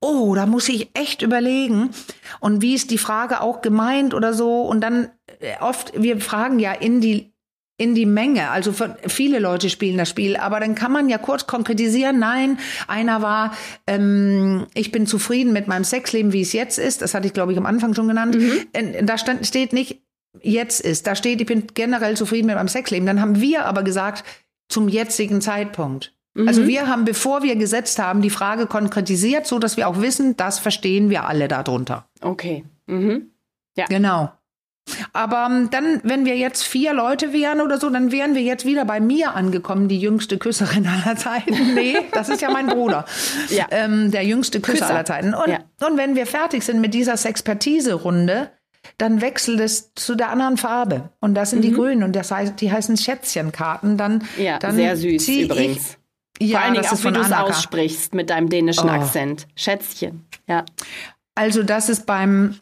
[0.00, 1.90] Oh, da muss ich echt überlegen.
[2.38, 4.62] Und wie ist die Frage auch gemeint oder so?
[4.62, 5.10] Und dann
[5.40, 7.33] äh, oft, wir fragen ja in die
[7.76, 8.50] in die Menge.
[8.50, 8.72] Also
[9.06, 12.18] viele Leute spielen das Spiel, aber dann kann man ja kurz konkretisieren.
[12.18, 13.52] Nein, einer war,
[13.86, 17.02] ähm, ich bin zufrieden mit meinem Sexleben, wie es jetzt ist.
[17.02, 18.36] Das hatte ich, glaube ich, am Anfang schon genannt.
[18.36, 19.06] Mhm.
[19.06, 20.02] Da stand, steht nicht,
[20.40, 21.06] jetzt ist.
[21.06, 23.06] Da steht, ich bin generell zufrieden mit meinem Sexleben.
[23.06, 24.24] Dann haben wir aber gesagt,
[24.68, 26.14] zum jetzigen Zeitpunkt.
[26.34, 26.46] Mhm.
[26.46, 30.36] Also wir haben, bevor wir gesetzt haben, die Frage konkretisiert, so dass wir auch wissen,
[30.36, 32.06] das verstehen wir alle darunter.
[32.20, 32.64] Okay.
[32.86, 33.30] Mhm.
[33.76, 33.86] Ja.
[33.86, 34.32] Genau.
[35.14, 38.66] Aber ähm, dann, wenn wir jetzt vier Leute wären oder so, dann wären wir jetzt
[38.66, 41.54] wieder bei mir angekommen, die jüngste Küsserin aller Zeiten.
[41.74, 43.04] Nee, das ist ja mein Bruder.
[43.48, 43.66] ja.
[43.70, 44.90] Ähm, der jüngste Küsser, Küsser.
[44.90, 45.34] aller Zeiten.
[45.34, 45.58] Und, ja.
[45.86, 48.50] und wenn wir fertig sind mit dieser Sexpertise-Runde,
[48.98, 51.10] dann wechselt es zu der anderen Farbe.
[51.20, 51.62] Und das sind mhm.
[51.62, 52.02] die grünen.
[52.02, 53.96] Und das heißt, die heißen Schätzchenkarten.
[53.96, 55.96] Dann, ja, dann sehr süß übrigens.
[56.38, 58.92] Ich, ja, Vor allen Dingen auch, wie du es aussprichst mit deinem dänischen oh.
[58.92, 59.46] Akzent.
[59.54, 60.64] Schätzchen, ja.
[61.36, 62.56] Also das ist beim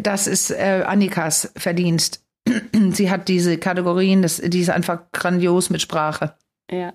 [0.00, 2.24] das ist äh, Annikas Verdienst.
[2.92, 6.34] Sie hat diese Kategorien, das, die ist einfach grandios mit Sprache.
[6.70, 6.92] Ja.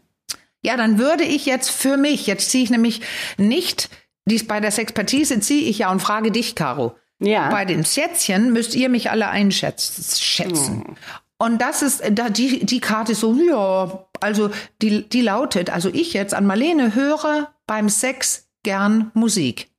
[0.61, 3.01] Ja, dann würde ich jetzt für mich, jetzt ziehe ich nämlich
[3.37, 3.89] nicht,
[4.25, 6.95] dies bei der Sexpertise ziehe ich ja und frage dich, Caro.
[7.19, 7.49] Ja.
[7.49, 10.83] Bei den Schätzchen müsst ihr mich alle einschätzen.
[10.85, 10.95] Hm.
[11.37, 14.49] Und das ist, da die, die Karte ist so, ja, also
[14.81, 19.69] die, die lautet, also ich jetzt an Marlene höre beim Sex gern Musik.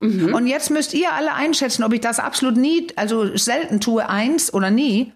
[0.00, 0.34] Mhm.
[0.34, 4.52] Und jetzt müsst ihr alle einschätzen, ob ich das absolut nie, also selten tue, eins
[4.52, 5.12] oder nie,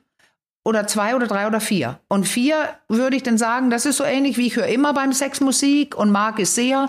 [0.65, 2.01] oder zwei oder drei oder vier.
[2.09, 5.13] Und vier würde ich dann sagen, das ist so ähnlich wie ich höre immer beim
[5.13, 6.89] Sex Musik und mag es sehr.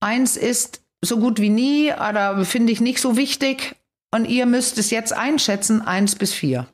[0.00, 3.76] Eins ist so gut wie nie, oder finde ich nicht so wichtig.
[4.12, 6.66] Und ihr müsst es jetzt einschätzen, eins bis vier.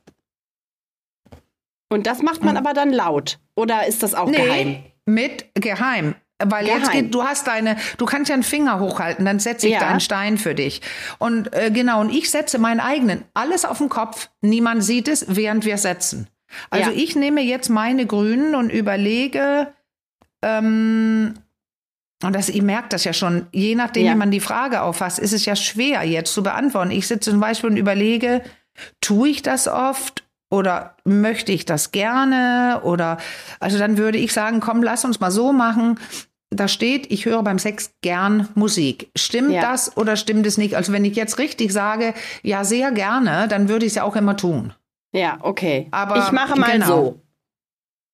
[1.89, 2.57] Und das macht man mhm.
[2.57, 3.39] aber dann laut.
[3.55, 4.83] Oder ist das auch nee, geheim?
[5.05, 6.15] Mit geheim.
[6.43, 6.79] Weil Geheim.
[6.79, 9.79] jetzt geht, du hast deine, du kannst ja einen Finger hochhalten, dann setze ich ja.
[9.79, 10.81] deinen Stein für dich.
[11.17, 15.25] Und äh, genau, und ich setze meinen eigenen, alles auf den Kopf, niemand sieht es,
[15.35, 16.27] während wir setzen.
[16.69, 16.97] Also ja.
[16.97, 19.73] ich nehme jetzt meine Grünen und überlege,
[20.43, 21.33] ähm,
[22.23, 24.13] und das, ihr merkt das ja schon, je nachdem, ja.
[24.13, 26.91] wie man die Frage auffasst, ist es ja schwer jetzt zu beantworten.
[26.91, 28.43] Ich sitze zum Beispiel und überlege,
[29.01, 32.81] tue ich das oft oder möchte ich das gerne?
[32.83, 33.17] Oder
[33.59, 35.99] also dann würde ich sagen, komm, lass uns mal so machen.
[36.49, 39.11] Da steht, ich höre beim Sex gern Musik.
[39.15, 39.61] Stimmt ja.
[39.61, 40.75] das oder stimmt es nicht?
[40.75, 44.15] Also wenn ich jetzt richtig sage, ja, sehr gerne, dann würde ich es ja auch
[44.15, 44.73] immer tun.
[45.11, 45.87] Ja, okay.
[45.91, 46.87] Aber ich mache mal genau.
[46.87, 47.21] so.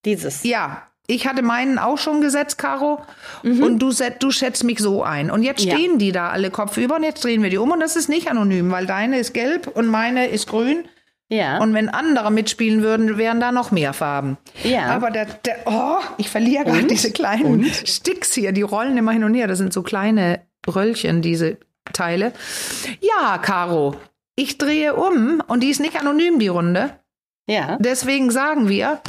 [0.06, 0.44] Dieses.
[0.44, 3.02] Ja, ich hatte meinen auch schon gesetzt, Caro.
[3.44, 3.62] Mhm.
[3.62, 5.30] Und du, du schätzt mich so ein.
[5.30, 5.98] Und jetzt stehen ja.
[5.98, 7.72] die da alle kopfüber und jetzt drehen wir die um.
[7.72, 10.86] Und das ist nicht anonym, weil deine ist gelb und meine ist grün.
[11.34, 11.58] Ja.
[11.58, 14.38] Und wenn andere mitspielen würden, wären da noch mehr Farben.
[14.64, 14.86] Ja.
[14.86, 17.66] Aber der, der oh, ich verliere gerade diese kleinen und?
[17.66, 19.48] Sticks hier, die rollen immer hin und her.
[19.48, 21.58] Das sind so kleine Röllchen, diese
[21.92, 22.34] Teile.
[23.02, 23.96] Ja, Caro,
[24.36, 26.92] ich drehe um und die ist nicht anonym, die Runde.
[27.48, 27.78] Ja.
[27.80, 29.02] Deswegen sagen wir,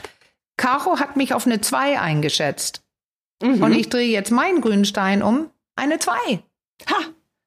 [0.56, 2.82] Caro hat mich auf eine 2 eingeschätzt.
[3.42, 3.62] Mhm.
[3.62, 6.12] Und ich drehe jetzt meinen grünen Stein um, eine 2.
[6.88, 6.96] Ha!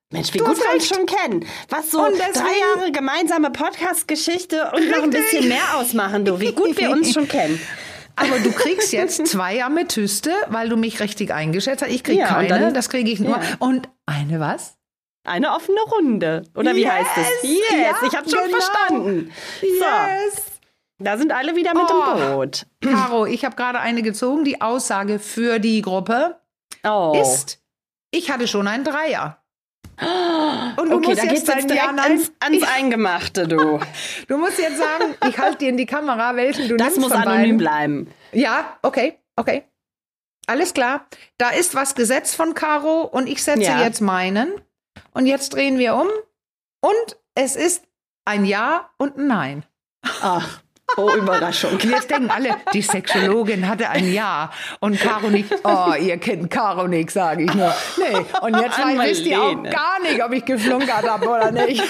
[0.10, 1.45] Mensch, wie du gut wir uns schon kennen.
[1.68, 6.39] Was so deswegen, drei Jahre gemeinsame Podcast-Geschichte und noch ein bisschen mehr ausmachen, du.
[6.39, 7.60] Wie gut wir uns schon kennen.
[8.16, 11.91] Aber du kriegst jetzt zwei Amethyste, weil du mich richtig eingeschätzt hast.
[11.91, 13.38] Ich krieg ja, keine, dann, das kriege ich nur.
[13.38, 13.43] Ja.
[13.60, 14.78] Und eine was?
[15.26, 16.43] Eine offene Runde.
[16.55, 17.49] Oder wie yes, heißt es?
[17.49, 18.58] Yes, ja, ich habe schon genau.
[18.58, 19.34] verstanden.
[19.62, 20.41] Yes.
[20.99, 22.66] Da sind alle wieder mit oh, im Boot.
[22.82, 24.45] Caro, ich habe gerade eine gezogen.
[24.45, 26.39] Die Aussage für die Gruppe
[26.84, 27.14] oh.
[27.22, 27.60] ist,
[28.10, 29.43] ich hatte schon einen Dreier.
[30.00, 33.80] Und du okay, musst da jetzt, jetzt direkt ja, ans, ans Eingemachte, du.
[34.28, 37.12] du musst jetzt sagen, ich halte dir in die Kamera, welchen du das nimmst.
[37.12, 37.58] Das muss anonym beiden.
[37.58, 38.14] bleiben.
[38.32, 39.64] Ja, okay, okay.
[40.45, 41.08] Alles klar.
[41.38, 43.84] Da ist was gesetzt von Caro und ich setze ja.
[43.84, 44.54] jetzt meinen.
[45.14, 46.08] Und jetzt drehen wir um.
[46.82, 47.84] Und es ist
[48.26, 49.66] ein Ja und ein Nein.
[50.22, 50.62] Ach.
[50.96, 51.72] Oh, Überraschung.
[51.72, 55.54] Und jetzt denken alle, die Sexologin hatte ein Ja und Caro nicht.
[55.64, 57.74] Oh, ihr kennt Caro nicht, sage ich nur.
[57.98, 61.84] Nee, und jetzt oh, wisst ihr auch gar nicht, ob ich geflunkert habe oder nicht.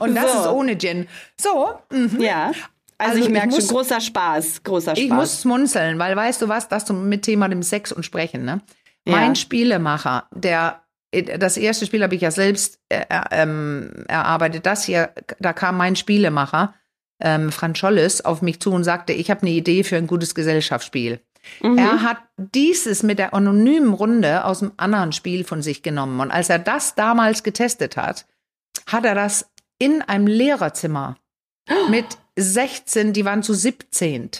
[0.00, 0.38] und das so.
[0.40, 1.08] ist ohne Gin.
[1.40, 1.70] So.
[1.90, 2.20] Mhm.
[2.20, 2.50] Ja.
[2.98, 5.04] Also, also ich merke schon, großer Spaß, großer Spaß.
[5.04, 8.60] Ich muss schmunzeln, weil weißt du was, das mit Thema dem Sex und Sprechen, ne?
[9.06, 9.16] Ja.
[9.16, 10.82] Mein Spielemacher, der
[11.12, 14.66] das erste Spiel habe ich ja selbst äh, äh, ähm, erarbeitet.
[14.66, 16.74] Das hier, da kam mein Spielemacher,
[17.20, 20.34] ähm, Franz Scholles, auf mich zu und sagte, ich habe eine Idee für ein gutes
[20.34, 21.20] Gesellschaftsspiel.
[21.62, 21.78] Mhm.
[21.78, 26.20] Er hat dieses mit der anonymen Runde aus einem anderen Spiel von sich genommen.
[26.20, 28.26] Und als er das damals getestet hat,
[28.86, 31.16] hat er das in einem Lehrerzimmer
[31.88, 32.06] mit
[32.36, 34.30] 16, die waren zu 17.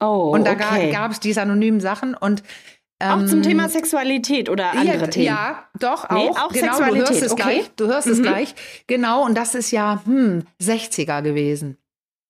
[0.00, 0.92] Oh, und da okay.
[0.92, 2.42] gab es diese anonymen Sachen und
[3.00, 5.26] auch zum Thema ähm, Sexualität oder andere ja, Themen?
[5.26, 6.14] Ja, doch, auch.
[6.14, 7.08] Nee, auch genau, Sexualität.
[7.08, 7.42] Du hörst es okay.
[7.42, 7.70] gleich.
[7.76, 8.12] Du hörst mhm.
[8.12, 8.54] es gleich.
[8.86, 11.78] Genau, und das ist ja hm, 60er gewesen.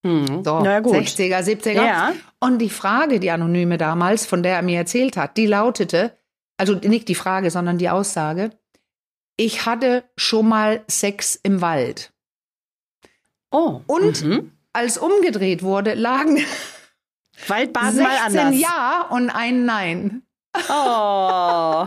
[0.06, 0.44] Hm.
[0.44, 0.94] So, Na gut.
[0.94, 1.72] 60er, 70er.
[1.72, 2.12] Ja.
[2.38, 6.16] Und die Frage, die Anonyme damals, von der er mir erzählt hat, die lautete,
[6.56, 8.50] also nicht die Frage, sondern die Aussage,
[9.36, 12.12] ich hatte schon mal Sex im Wald.
[13.50, 13.80] Oh.
[13.86, 14.52] Und mhm.
[14.72, 16.38] als umgedreht wurde, lagen
[17.48, 18.58] Waldbaden mal anders.
[18.58, 20.22] Ja und ein Nein.
[20.68, 21.86] Oh.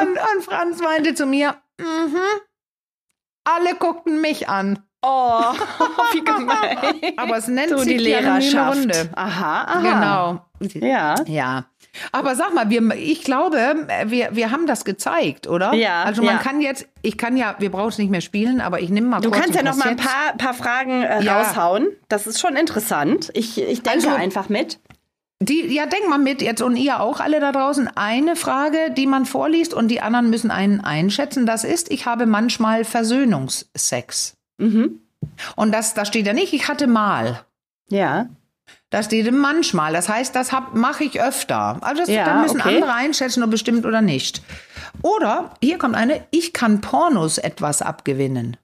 [0.00, 2.16] und, und Franz meinte zu mir, mhm.
[3.44, 4.78] alle guckten mich an.
[5.06, 5.42] Oh,
[6.12, 6.78] wie gemein.
[7.18, 8.78] Aber es nennt so sich die Lehrerschaft.
[8.78, 9.10] Runde.
[9.14, 9.80] Aha, aha.
[9.80, 10.40] Genau.
[10.80, 11.14] Ja.
[11.26, 11.66] Ja.
[12.10, 15.74] Aber sag mal, wir, ich glaube, wir, wir haben das gezeigt, oder?
[15.74, 16.40] Ja, Also man ja.
[16.42, 19.20] kann jetzt, ich kann ja, wir brauchen es nicht mehr spielen, aber ich nehme mal
[19.20, 21.42] Du kurz kannst ja noch mal ein paar, paar Fragen äh, Ja.
[21.42, 21.88] raushauen.
[22.08, 23.30] Das ist schon interessant.
[23.34, 24.80] Ich, ich denke Also- einfach mit.
[25.44, 27.88] Die, ja, denk mal mit jetzt und ihr auch alle da draußen.
[27.96, 31.46] Eine Frage, die man vorliest und die anderen müssen einen einschätzen.
[31.46, 34.36] Das ist, ich habe manchmal Versöhnungsex.
[34.58, 35.00] Mhm.
[35.56, 37.44] Und das, da steht ja nicht, ich hatte mal.
[37.88, 38.28] Ja.
[38.90, 39.92] Da steht manchmal.
[39.92, 41.78] Das heißt, das mache ich öfter.
[41.80, 42.76] Also das, Ja, da müssen okay.
[42.76, 44.42] andere einschätzen, ob bestimmt oder nicht.
[45.02, 48.56] Oder, hier kommt eine, ich kann Pornos etwas abgewinnen.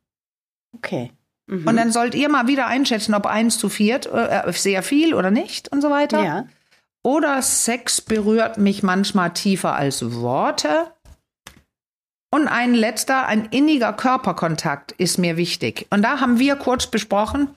[0.74, 1.10] Okay.
[1.46, 1.66] Mhm.
[1.66, 5.30] Und dann sollt ihr mal wieder einschätzen, ob eins zu viert, äh, sehr viel oder
[5.30, 6.22] nicht und so weiter.
[6.22, 6.46] Ja.
[7.02, 10.92] Oder Sex berührt mich manchmal tiefer als Worte.
[12.32, 15.86] Und ein letzter, ein inniger Körperkontakt ist mir wichtig.
[15.90, 17.48] Und da haben wir kurz besprochen,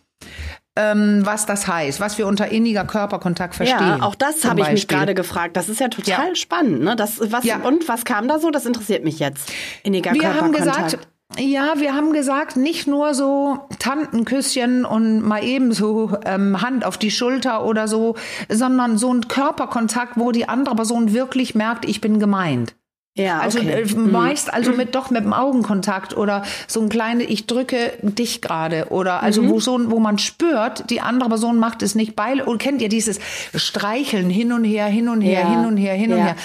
[0.75, 3.99] ähm, was das heißt, was wir unter inniger Körperkontakt verstehen.
[3.99, 5.55] Ja, auch das habe ich mich gerade gefragt.
[5.57, 6.35] Das ist ja total Ja.
[6.35, 6.81] spannend.
[6.81, 6.95] Ne?
[6.95, 7.57] Das, was, Ja.
[7.57, 8.49] Und was kam da so?
[8.49, 9.51] Das interessiert mich jetzt.
[9.83, 10.91] Inniger Wir haben Körperkontakt.
[10.93, 11.07] gesagt,
[11.39, 16.97] ja, wir haben gesagt, nicht nur so Tantenküsschen und mal eben so ähm, Hand auf
[16.97, 18.15] die Schulter oder so,
[18.49, 22.75] sondern so ein Körperkontakt, wo die andere Person wirklich merkt, ich bin gemeint.
[23.15, 23.83] ja, Also okay.
[23.83, 28.41] äh, meist also mit doch mit dem Augenkontakt oder so ein kleines, ich drücke dich
[28.41, 29.49] gerade oder also Mhm.
[29.51, 32.89] wo so wo man spürt, die andere Person macht es nicht bei und kennt ihr
[32.89, 33.19] dieses
[33.53, 35.49] Streicheln hin und her, hin und her, Ja.
[35.49, 36.35] hin und her, hin und Ja.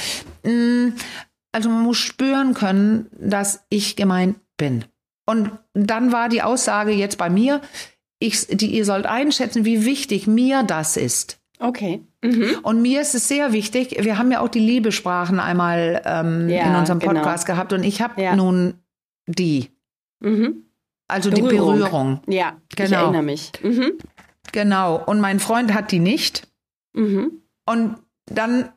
[0.44, 0.50] her.
[0.52, 0.92] Mm,
[1.50, 4.84] Also man muss spüren können, dass ich gemeint bin.
[5.26, 7.62] Und dann war die Aussage jetzt bei mir,
[8.18, 11.40] ich, die, ihr sollt einschätzen, wie wichtig mir das ist.
[11.60, 12.04] Okay.
[12.22, 12.58] Mhm.
[12.62, 16.68] Und mir ist es sehr wichtig, wir haben ja auch die Liebesprachen einmal ähm, Ja,
[16.68, 17.14] in unserem genau.
[17.14, 18.36] Podcast gehabt und ich habe Ja.
[18.36, 18.74] nun
[19.26, 19.70] die,
[20.20, 20.64] Mhm.
[21.08, 21.78] also die Berührung.
[21.78, 22.20] Berührung.
[22.26, 23.04] Ja, ich Genau.
[23.04, 23.52] erinnere mich.
[23.62, 23.92] Mhm.
[24.52, 25.02] Genau.
[25.04, 26.48] Und mein Freund hat die nicht.
[26.94, 27.42] Mhm.
[27.66, 27.96] Und
[28.26, 28.70] dann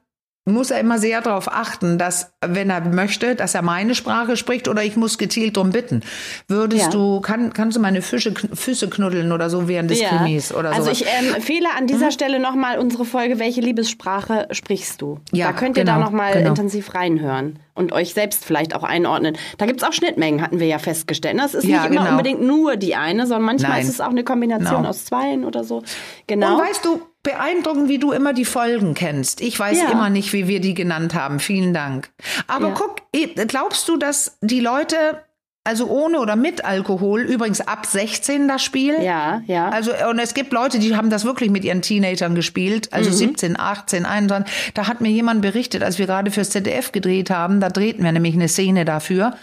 [0.52, 4.68] muss er immer sehr darauf achten, dass, wenn er möchte, dass er meine Sprache spricht
[4.68, 6.02] oder ich muss gezielt drum bitten.
[6.48, 6.90] Würdest Ja.
[6.90, 10.84] du, kann, kannst du meine Füße, Füße knuddeln oder so während des Krimis oder also
[10.84, 11.02] sowas?
[11.02, 15.20] ich ähm, empfehle an dieser Stelle nochmal unsere Folge, welche Liebessprache sprichst du?
[15.32, 16.50] Ja, da könnt ihr genau, da nochmal genau.
[16.50, 19.38] intensiv reinhören und euch selbst vielleicht auch einordnen.
[19.58, 21.38] Da gibt's auch Schnittmengen, hatten wir ja festgestellt.
[21.40, 22.12] Das ist Ja, nicht immer genau.
[22.12, 23.82] unbedingt nur die eine, sondern manchmal Nein.
[23.84, 24.90] ist es auch eine Kombination Genau.
[24.90, 25.82] aus zweien oder so.
[26.28, 26.56] Genau.
[26.58, 29.42] Und weißt du, beeindruckend, wie du immer die Folgen kennst.
[29.42, 29.92] Ich weiß Ja.
[29.92, 31.40] immer nicht, wie wir die genannt haben.
[31.40, 32.10] Vielen Dank.
[32.48, 32.74] Aber Ja.
[32.74, 35.22] guck, eh, glaubst du, dass die Leute,
[35.64, 38.96] also ohne oder mit Alkohol, übrigens ab 16 das Spiel?
[39.04, 39.70] ja, ja.
[39.70, 43.16] Also, und es gibt Leute, die haben das wirklich mit ihren Teenagern gespielt, also Mhm.
[43.16, 44.52] 17, 18, 21.
[44.74, 48.12] Da hat mir jemand berichtet, als wir gerade fürs ZDF gedreht haben, da drehten wir
[48.12, 49.36] nämlich eine Szene dafür.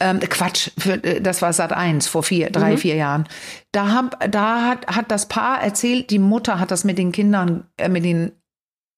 [0.00, 2.78] Ähm, Quatsch, für, äh, das war Sat 1 vor vier, drei, Mhm.
[2.78, 3.26] vier Jahren.
[3.72, 7.64] Da, hab, da hat, hat das Paar erzählt, die Mutter hat das mit den Kindern,
[7.76, 8.32] äh, mit den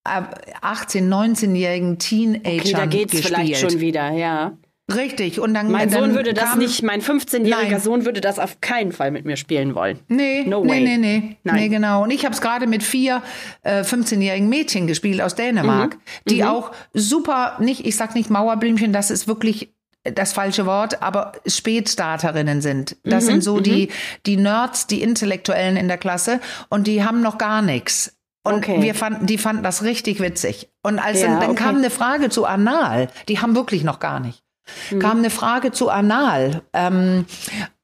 [0.06, 0.22] äh,
[0.62, 3.34] 18-, 19-jährigen Teenagern okay, da geht's gespielt.
[3.34, 4.52] vielleicht schon wieder, ja.
[4.94, 5.38] Richtig.
[5.38, 7.80] Und dann, Mein dann Sohn würde das kam, nicht, mein 15-jähriger Nein.
[7.80, 10.00] Sohn würde das auf keinen Fall mit mir spielen wollen.
[10.08, 10.80] Nee, No nee, way.
[10.82, 11.54] nee, nee, Nein.
[11.54, 12.02] nee, genau.
[12.02, 13.22] Und ich habe es gerade mit vier
[13.62, 16.00] äh, 15-jährigen Mädchen gespielt aus Dänemark, Mhm.
[16.28, 19.72] die auch super, nicht, ich sag nicht Mauerblümchen, das ist wirklich
[20.04, 22.96] das falsche Wort, aber Spätstarterinnen sind.
[23.04, 23.90] Das Mhm, sind so die,
[24.26, 28.16] die Nerds, die Intellektuellen in der Klasse und die haben noch gar nichts.
[28.42, 28.80] Und Okay.
[28.80, 30.70] wir fanden, die fanden das richtig witzig.
[30.82, 31.62] Und als Ja, dann, dann okay.
[31.64, 34.42] kam eine Frage zu Anal, die haben wirklich noch gar nicht.
[34.90, 34.98] Mhm.
[35.00, 37.26] Kam eine Frage zu Anal ähm,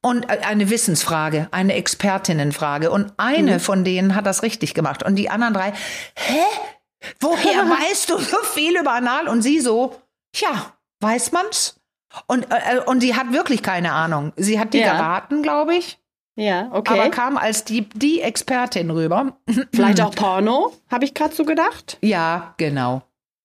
[0.00, 2.90] und äh, eine Wissensfrage, eine Expertinnenfrage.
[2.90, 3.60] Und eine Mhm.
[3.60, 5.02] von denen hat das richtig gemacht.
[5.02, 5.72] Und die anderen drei,
[6.14, 6.40] hä?
[7.20, 9.28] Woher weißt du so viel über Anal?
[9.28, 9.94] Und sie so,
[10.34, 11.78] ja, weiß man's?
[12.26, 14.32] Und, äh, und sie hat wirklich keine Ahnung.
[14.36, 14.92] Sie hat die Ja.
[14.94, 15.98] geraten, glaube ich,
[16.36, 16.92] Ja, okay.
[16.98, 19.38] aber kam als die, die Expertin rüber.
[19.74, 21.98] Vielleicht auch Porno, habe ich gerade so gedacht.
[22.02, 23.02] Ja, genau.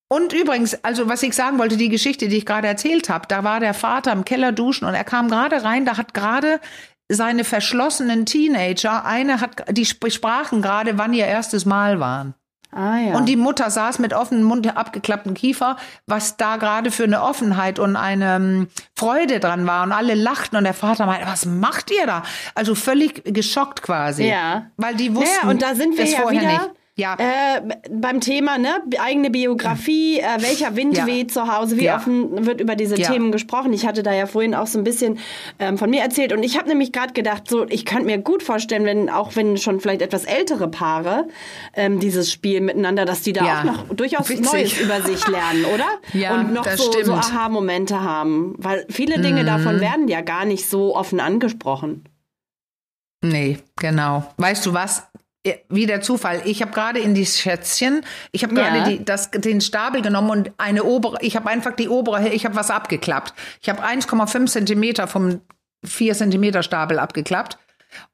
[0.09, 3.43] Und übrigens, also was ich sagen wollte, die Geschichte, die ich gerade erzählt habe, da
[3.45, 6.59] war der Vater im Keller duschen und er kam gerade rein, da hat gerade
[7.09, 12.33] seine verschlossenen Teenager, eine hat, die sp- sprachen gerade, wann ihr erstes Mal waren.
[12.71, 13.15] Ah ja.
[13.15, 17.79] Und die Mutter saß mit offenem Mund, abgeklapptem Kiefer, was da gerade für eine Offenheit
[17.79, 19.83] und eine ähm, Freude dran war.
[19.83, 22.23] Und alle lachten und der Vater meinte, was macht ihr da?
[22.55, 24.27] Also völlig geschockt quasi.
[24.27, 24.67] Ja.
[24.77, 26.51] Weil die wussten ja, und da sind wir das ja vorher wieder.
[26.51, 26.69] nicht.
[27.01, 27.15] Ja.
[27.17, 31.07] Äh, beim Thema, ne, eigene Biografie, äh, welcher Wind Ja.
[31.07, 31.95] weht zu Hause, wie Ja.
[31.97, 33.09] offen wird über diese Ja.
[33.11, 33.73] Themen gesprochen.
[33.73, 35.17] Ich hatte da ja vorhin auch so ein bisschen
[35.57, 38.43] ähm, von mir erzählt und ich habe nämlich gerade gedacht, so, ich könnte mir gut
[38.43, 41.27] vorstellen, wenn, auch wenn schon vielleicht etwas ältere Paare
[41.73, 44.45] ähm, dieses Spiel miteinander, dass die da auch noch durchaus Witzig.
[44.51, 45.85] Neues über sich lernen, oder?
[46.13, 47.07] Ja, und noch so, so stimmt.
[47.07, 47.13] Mhm.
[47.13, 48.53] Aha-Momente haben.
[48.59, 52.03] Weil viele Dinge davon werden ja gar nicht so offen angesprochen.
[53.23, 54.23] Nee, genau.
[54.37, 55.07] Weißt du was?
[55.45, 56.41] Ja, Wie der Zufall.
[56.45, 58.97] Ich habe gerade in die Schätzchen, ich habe gerade Ja.
[59.03, 62.69] das, den Stapel genommen und eine obere, ich habe einfach die obere, ich habe was
[62.69, 63.33] abgeklappt.
[63.61, 65.41] Ich habe 1,5 Zentimeter vom
[65.83, 67.57] 4 Zentimeter Stapel abgeklappt.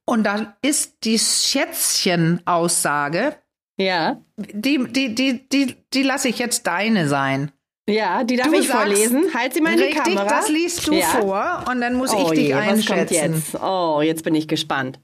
[0.06, 3.36] Und da ist die Schätzchen-Aussage,
[3.78, 4.22] Ja.
[4.38, 7.52] die, die, die, die, die lasse ich jetzt deine sein.
[7.90, 9.26] Ja, die darf Du ich vorlesen.
[9.34, 10.26] Halt sie mal in die Richtig, Kamera.
[10.28, 11.06] das liest du Ja.
[11.08, 13.34] vor und dann muss oh ich dich je, einschätzen.
[13.36, 13.56] jetzt?
[13.62, 15.00] Oh, jetzt bin ich gespannt.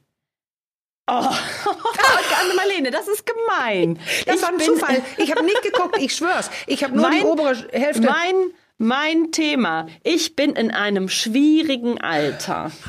[1.05, 1.11] Oh,
[2.55, 3.99] Marlene, das ist gemein.
[4.25, 5.01] Das ich war ein Zufall.
[5.17, 6.49] Ich habe nicht geguckt, ich schwör's.
[6.67, 8.03] Ich habe nur die Mein- obere Hälfte.
[8.03, 8.35] Mein,
[8.77, 9.87] mein Thema.
[10.03, 12.71] Ich bin in einem schwierigen Alter.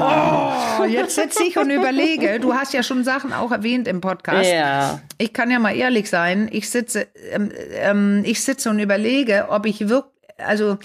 [0.00, 2.40] Oh, jetzt sitze ich und überlege.
[2.40, 4.50] Du hast ja schon Sachen auch erwähnt im Podcast.
[4.50, 5.00] Ja.
[5.18, 6.48] Ich kann ja mal ehrlich sein.
[6.50, 10.78] Ich sitze, ähm, ähm, ich sitze und überlege, ob ich wirklich, also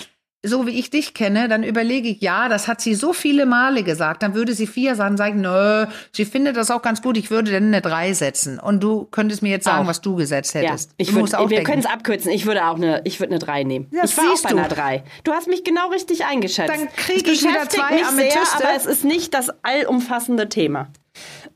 [0.45, 3.83] so wie ich dich kenne, dann überlege ich, ja, das hat sie so viele Male
[3.83, 4.23] gesagt.
[4.23, 7.17] Dann würde sie vier sagen, sagen, nö, sie findet das auch ganz gut.
[7.17, 8.57] Ich würde denn eine drei setzen.
[8.57, 9.89] Und du könntest mir jetzt sagen, Auch.
[9.89, 10.91] was du gesetzt Ja, hättest.
[10.97, 12.31] ich du musst würd, auch wir können es abkürzen.
[12.31, 13.87] Ich würde auch eine, ich würde eine 3 nehmen.
[13.91, 14.57] Ja, ich war auch bei du.
[14.57, 15.03] einer 3.
[15.25, 16.69] Du hast mich genau richtig eingeschätzt.
[16.69, 18.63] Dann krieg Es ich wieder zwei mich sehr, Amethyste.
[18.65, 20.87] aber es ist nicht das allumfassende Thema.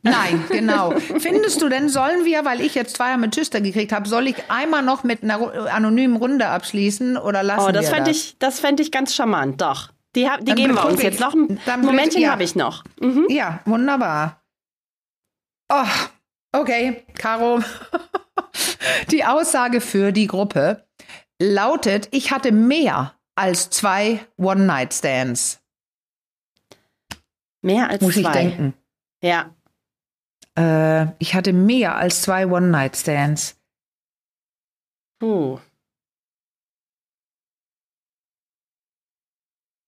[0.03, 0.91] Nein, genau.
[0.99, 4.83] Findest du denn, sollen wir, weil ich jetzt zwei Amethyste gekriegt habe, soll ich einmal
[4.83, 8.17] noch mit einer anonymen Runde abschließen oder lassen Oh, das wir fände das?
[8.17, 9.61] ich, das fänd ich ganz charmant.
[9.61, 9.91] Doch.
[10.15, 11.03] Die, hab- die Dann geben wir uns ich.
[11.05, 11.33] jetzt noch.
[11.33, 12.31] Ein Dann Momentchen ja.
[12.31, 12.83] habe ich noch.
[12.99, 13.27] Mhm.
[13.29, 14.43] Ja, wunderbar.
[15.71, 15.85] Oh,
[16.51, 17.61] okay, Caro.
[19.11, 20.85] Die Aussage für die Gruppe
[21.41, 25.61] lautet, ich hatte mehr als zwei One-Night-Stands.
[27.61, 28.19] Mehr als Muss zwei.
[28.21, 28.73] ich denken.
[29.21, 29.55] Ja.
[30.57, 33.59] Äh, ich hatte mehr als zwei One-Night-Stands.
[35.19, 35.59] Puh.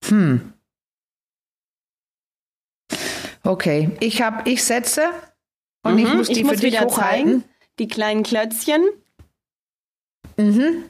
[0.06, 0.54] Hm.
[3.44, 5.10] Okay, ich habe, ich setze
[5.84, 7.42] und ich Mhm, muss die ich für muss dich wieder hochhalten.
[7.42, 7.44] zeigen.
[7.80, 8.82] Die kleinen Klötzchen.
[10.38, 10.90] Mhm.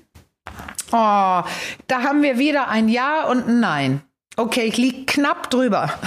[0.91, 1.43] Oh,
[1.87, 4.01] da haben wir wieder ein Ja und ein Nein.
[4.37, 5.89] Okay, ich lieg knapp drüber.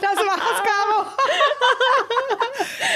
[0.00, 1.06] das war's, Caro.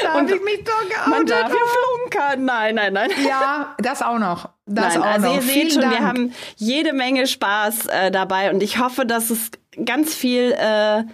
[0.03, 1.09] da habe ich mich doch geoutet.
[1.09, 2.45] Man darf ja flunkern.
[2.45, 3.11] Nein, nein, nein.
[3.27, 4.49] Ja, das auch noch.
[4.67, 5.35] Das Nein, auch also noch.
[5.37, 5.95] ihr seht schon, Dank.
[5.95, 9.51] wir haben jede Menge Spaß äh, dabei und ich hoffe, dass es
[9.85, 11.05] ganz viel äh,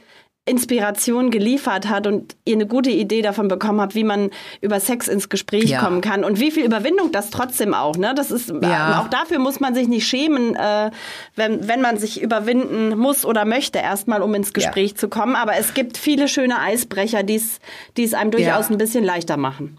[0.47, 4.31] Inspiration geliefert hat und ihr eine gute Idee davon bekommen habt, wie man
[4.61, 5.81] über Sex ins Gespräch Ja.
[5.81, 7.97] kommen kann und wie viel Überwindung das trotzdem auch.
[7.97, 8.93] Ne, das ist Ja.
[8.93, 10.91] äh, auch dafür muss man sich nicht schämen, äh,
[11.35, 15.35] wenn wenn man sich überwinden muss oder möchte erstmal, um ins Gespräch zu kommen.
[15.35, 17.59] Aber es gibt viele schöne Eisbrecher, die es
[17.97, 18.75] die es einem durchaus Ja.
[18.75, 19.79] ein bisschen leichter machen.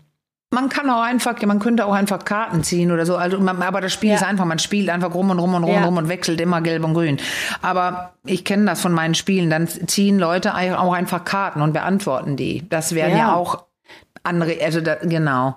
[0.55, 3.17] Man kann auch einfach, man könnte auch einfach Karten ziehen oder so.
[3.17, 4.15] Also, man, aber das Spiel Ja.
[4.15, 5.79] ist einfach, man spielt einfach rum und rum und rum Ja.
[5.79, 7.17] und rum und wechselt immer gelb und grün.
[7.61, 9.49] Aber ich kenne das von meinen Spielen.
[9.49, 12.63] Dann ziehen Leute auch einfach Karten und beantworten die.
[12.69, 13.35] Das wären ja, Ja.
[13.35, 13.65] auch
[14.23, 15.55] andere, also da, genau.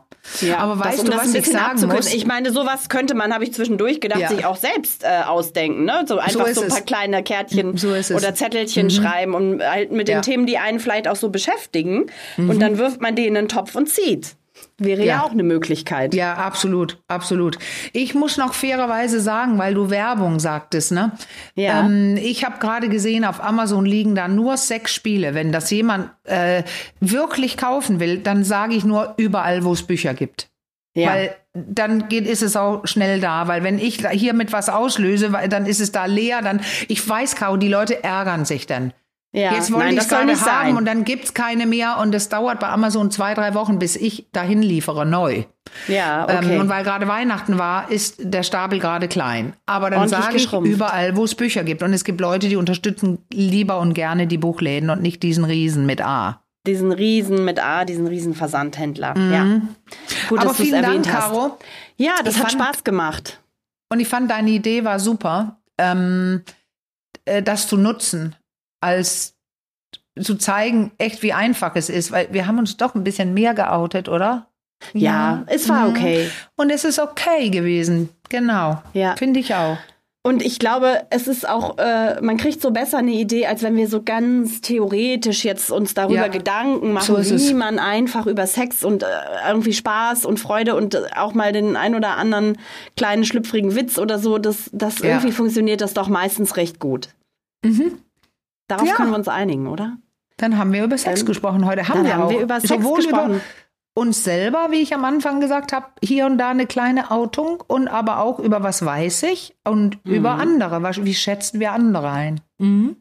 [0.59, 2.13] aber das- weißt um du, das was ich sagen muss?
[2.13, 4.29] Ich meine, sowas könnte man, habe ich zwischendurch gedacht, Ja.
[4.29, 5.85] sich auch selbst äh, ausdenken.
[5.87, 6.05] Ne?
[6.07, 6.85] So einfach ist so ein paar es.
[6.85, 7.89] kleine Kärtchen So.
[7.89, 8.17] Mhm.
[8.17, 10.19] oder Zettelchen schreiben und halt mit den Ja.
[10.19, 10.23] Mhm.
[10.23, 12.07] Themen, die einen vielleicht auch so beschäftigen.
[12.37, 14.35] Und dann wirft man die in den Topf und zieht.
[14.81, 15.23] Wäre ja, Ja.
[15.25, 16.15] auch eine Möglichkeit.
[16.15, 17.59] Ja, absolut, absolut.
[17.93, 21.13] Ich muss noch fairerweise sagen, weil du Werbung sagtest, ne?
[21.57, 21.81] Ja.
[21.85, 25.35] Ähm, ich habe gerade gesehen, auf Amazon liegen da nur sechs Spiele.
[25.35, 26.63] Wenn das jemand äh,
[27.01, 30.49] wirklich kaufen will, dann sage ich nur überall, wo es Bücher gibt.
[30.95, 31.11] Ja.
[31.11, 33.49] Weil dann geht, ist es auch schnell da.
[33.49, 37.07] Weil wenn ich da hier mit was auslöse, dann ist es da leer, dann, ich
[37.09, 38.93] weiß, Kau, die Leute ärgern sich dann.
[39.33, 39.53] Ja.
[39.55, 40.77] Jetzt ich das es soll gerade nicht haben sein.
[40.77, 44.27] und dann gibt's keine mehr und es dauert bei Amazon zwei, drei Wochen, bis ich
[44.33, 45.45] dahin liefere, neu.
[45.87, 46.55] ja, okay.
[46.55, 49.53] Ähm, und weil gerade Weihnachten war, ist der Stapel gerade klein.
[49.67, 50.71] Aber dann Ordentlich sage ich geschrumpft.
[50.73, 51.83] überall, wo es Bücher gibt.
[51.83, 55.85] Und es gibt Leute, die unterstützen lieber und gerne die Buchläden und nicht diesen Riesen
[55.87, 56.43] mit A.
[56.67, 59.15] diesen Riesen mit A, diesen Riesen Versandhändler.
[59.17, 59.45] Ja.
[59.45, 59.69] Gut, Mhm.
[60.31, 61.31] Aber dass du es vielen erwähnt Dank, hast.
[61.33, 61.59] Caro.
[61.97, 63.41] Ja, das Ich hat fand- Spaß gemacht.
[63.91, 66.43] Und ich fand, deine Idee war super, ähm,
[67.25, 68.35] äh, das zu nutzen,
[68.81, 69.35] als
[70.21, 72.13] zu zeigen, echt wie einfach es ist.
[72.13, 74.49] Weil wir haben uns doch ein bisschen mehr geoutet, oder?
[74.93, 75.91] Ja, es war Mhm.
[75.97, 76.31] okay.
[76.57, 78.11] Und es ist okay gewesen.
[78.29, 78.83] Genau.
[78.93, 79.17] Ja.
[79.17, 79.79] Finde ich auch.
[80.25, 83.77] Und ich glaube, es ist auch, äh, man kriegt so besser eine Idee, als wenn
[83.77, 88.47] wir so ganz theoretisch jetzt uns darüber ja, Gedanken machen, so wie man einfach über
[88.47, 89.07] Sex und äh,
[89.49, 92.59] irgendwie Spaß und Freude und äh, auch mal den ein oder anderen
[92.97, 95.07] kleinen schlüpfrigen Witz oder so, das, das ja.
[95.07, 97.09] irgendwie funktioniert das doch meistens recht gut.
[97.65, 97.99] Mhm.
[98.69, 98.95] Darauf ja.
[98.95, 99.99] können wir uns einigen, oder?
[100.37, 101.67] Dann haben wir über Sex ähm, gesprochen.
[101.67, 103.31] Heute haben wir haben auch wir über Sex sowohl gesprochen.
[103.33, 103.41] Über
[103.95, 107.89] uns selber, wie ich am Anfang gesagt habe, hier und da eine kleine Outung und
[107.89, 110.15] aber auch über was weiß ich und mhm.
[110.15, 110.81] über andere.
[111.05, 112.41] Wie schätzen wir andere ein?
[112.59, 112.97] Mhm.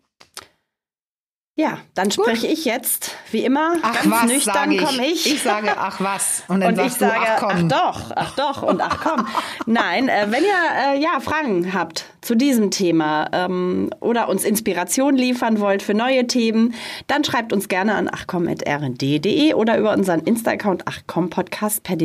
[1.59, 5.25] Ja, dann spreche ich jetzt, wie immer, ach ganz was, nüchtern komme ich.
[5.25, 6.43] Ich sage, ach was.
[6.47, 7.49] Und dann und ich sage, du, ach, komm.
[7.49, 9.27] ach doch, ach doch und ach komm.
[9.65, 15.15] Nein, äh, wenn ihr äh, ja Fragen habt zu diesem Thema ähm, oder uns Inspiration
[15.15, 16.75] liefern wollt für neue Themen,
[17.07, 21.97] dann schreibt uns gerne an achcom.rnd.de oder über unseren Insta-Account achcom-podcast per,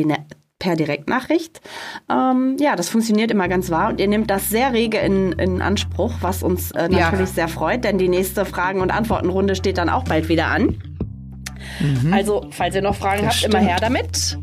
[0.63, 1.59] per Direktnachricht.
[2.09, 5.61] Ähm, ja, das funktioniert immer ganz wahr und ihr nehmt das sehr rege in, in
[5.61, 7.35] Anspruch, was uns äh, natürlich ja.
[7.35, 10.77] sehr freut, denn die nächste Fragen- und Antwortenrunde steht dann auch bald wieder an.
[11.79, 12.13] Mhm.
[12.13, 13.55] Also, falls ihr noch Fragen das habt, stimmt.
[13.55, 14.37] immer her damit.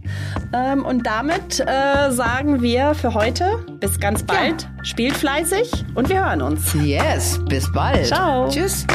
[0.55, 4.62] Ähm, und damit äh, sagen wir für heute bis ganz bald.
[4.62, 4.85] Ja.
[4.85, 6.75] Spielt fleißig und wir hören uns.
[6.83, 8.07] Yes, bis bald.
[8.07, 8.49] Ciao.
[8.49, 8.87] Tschüss.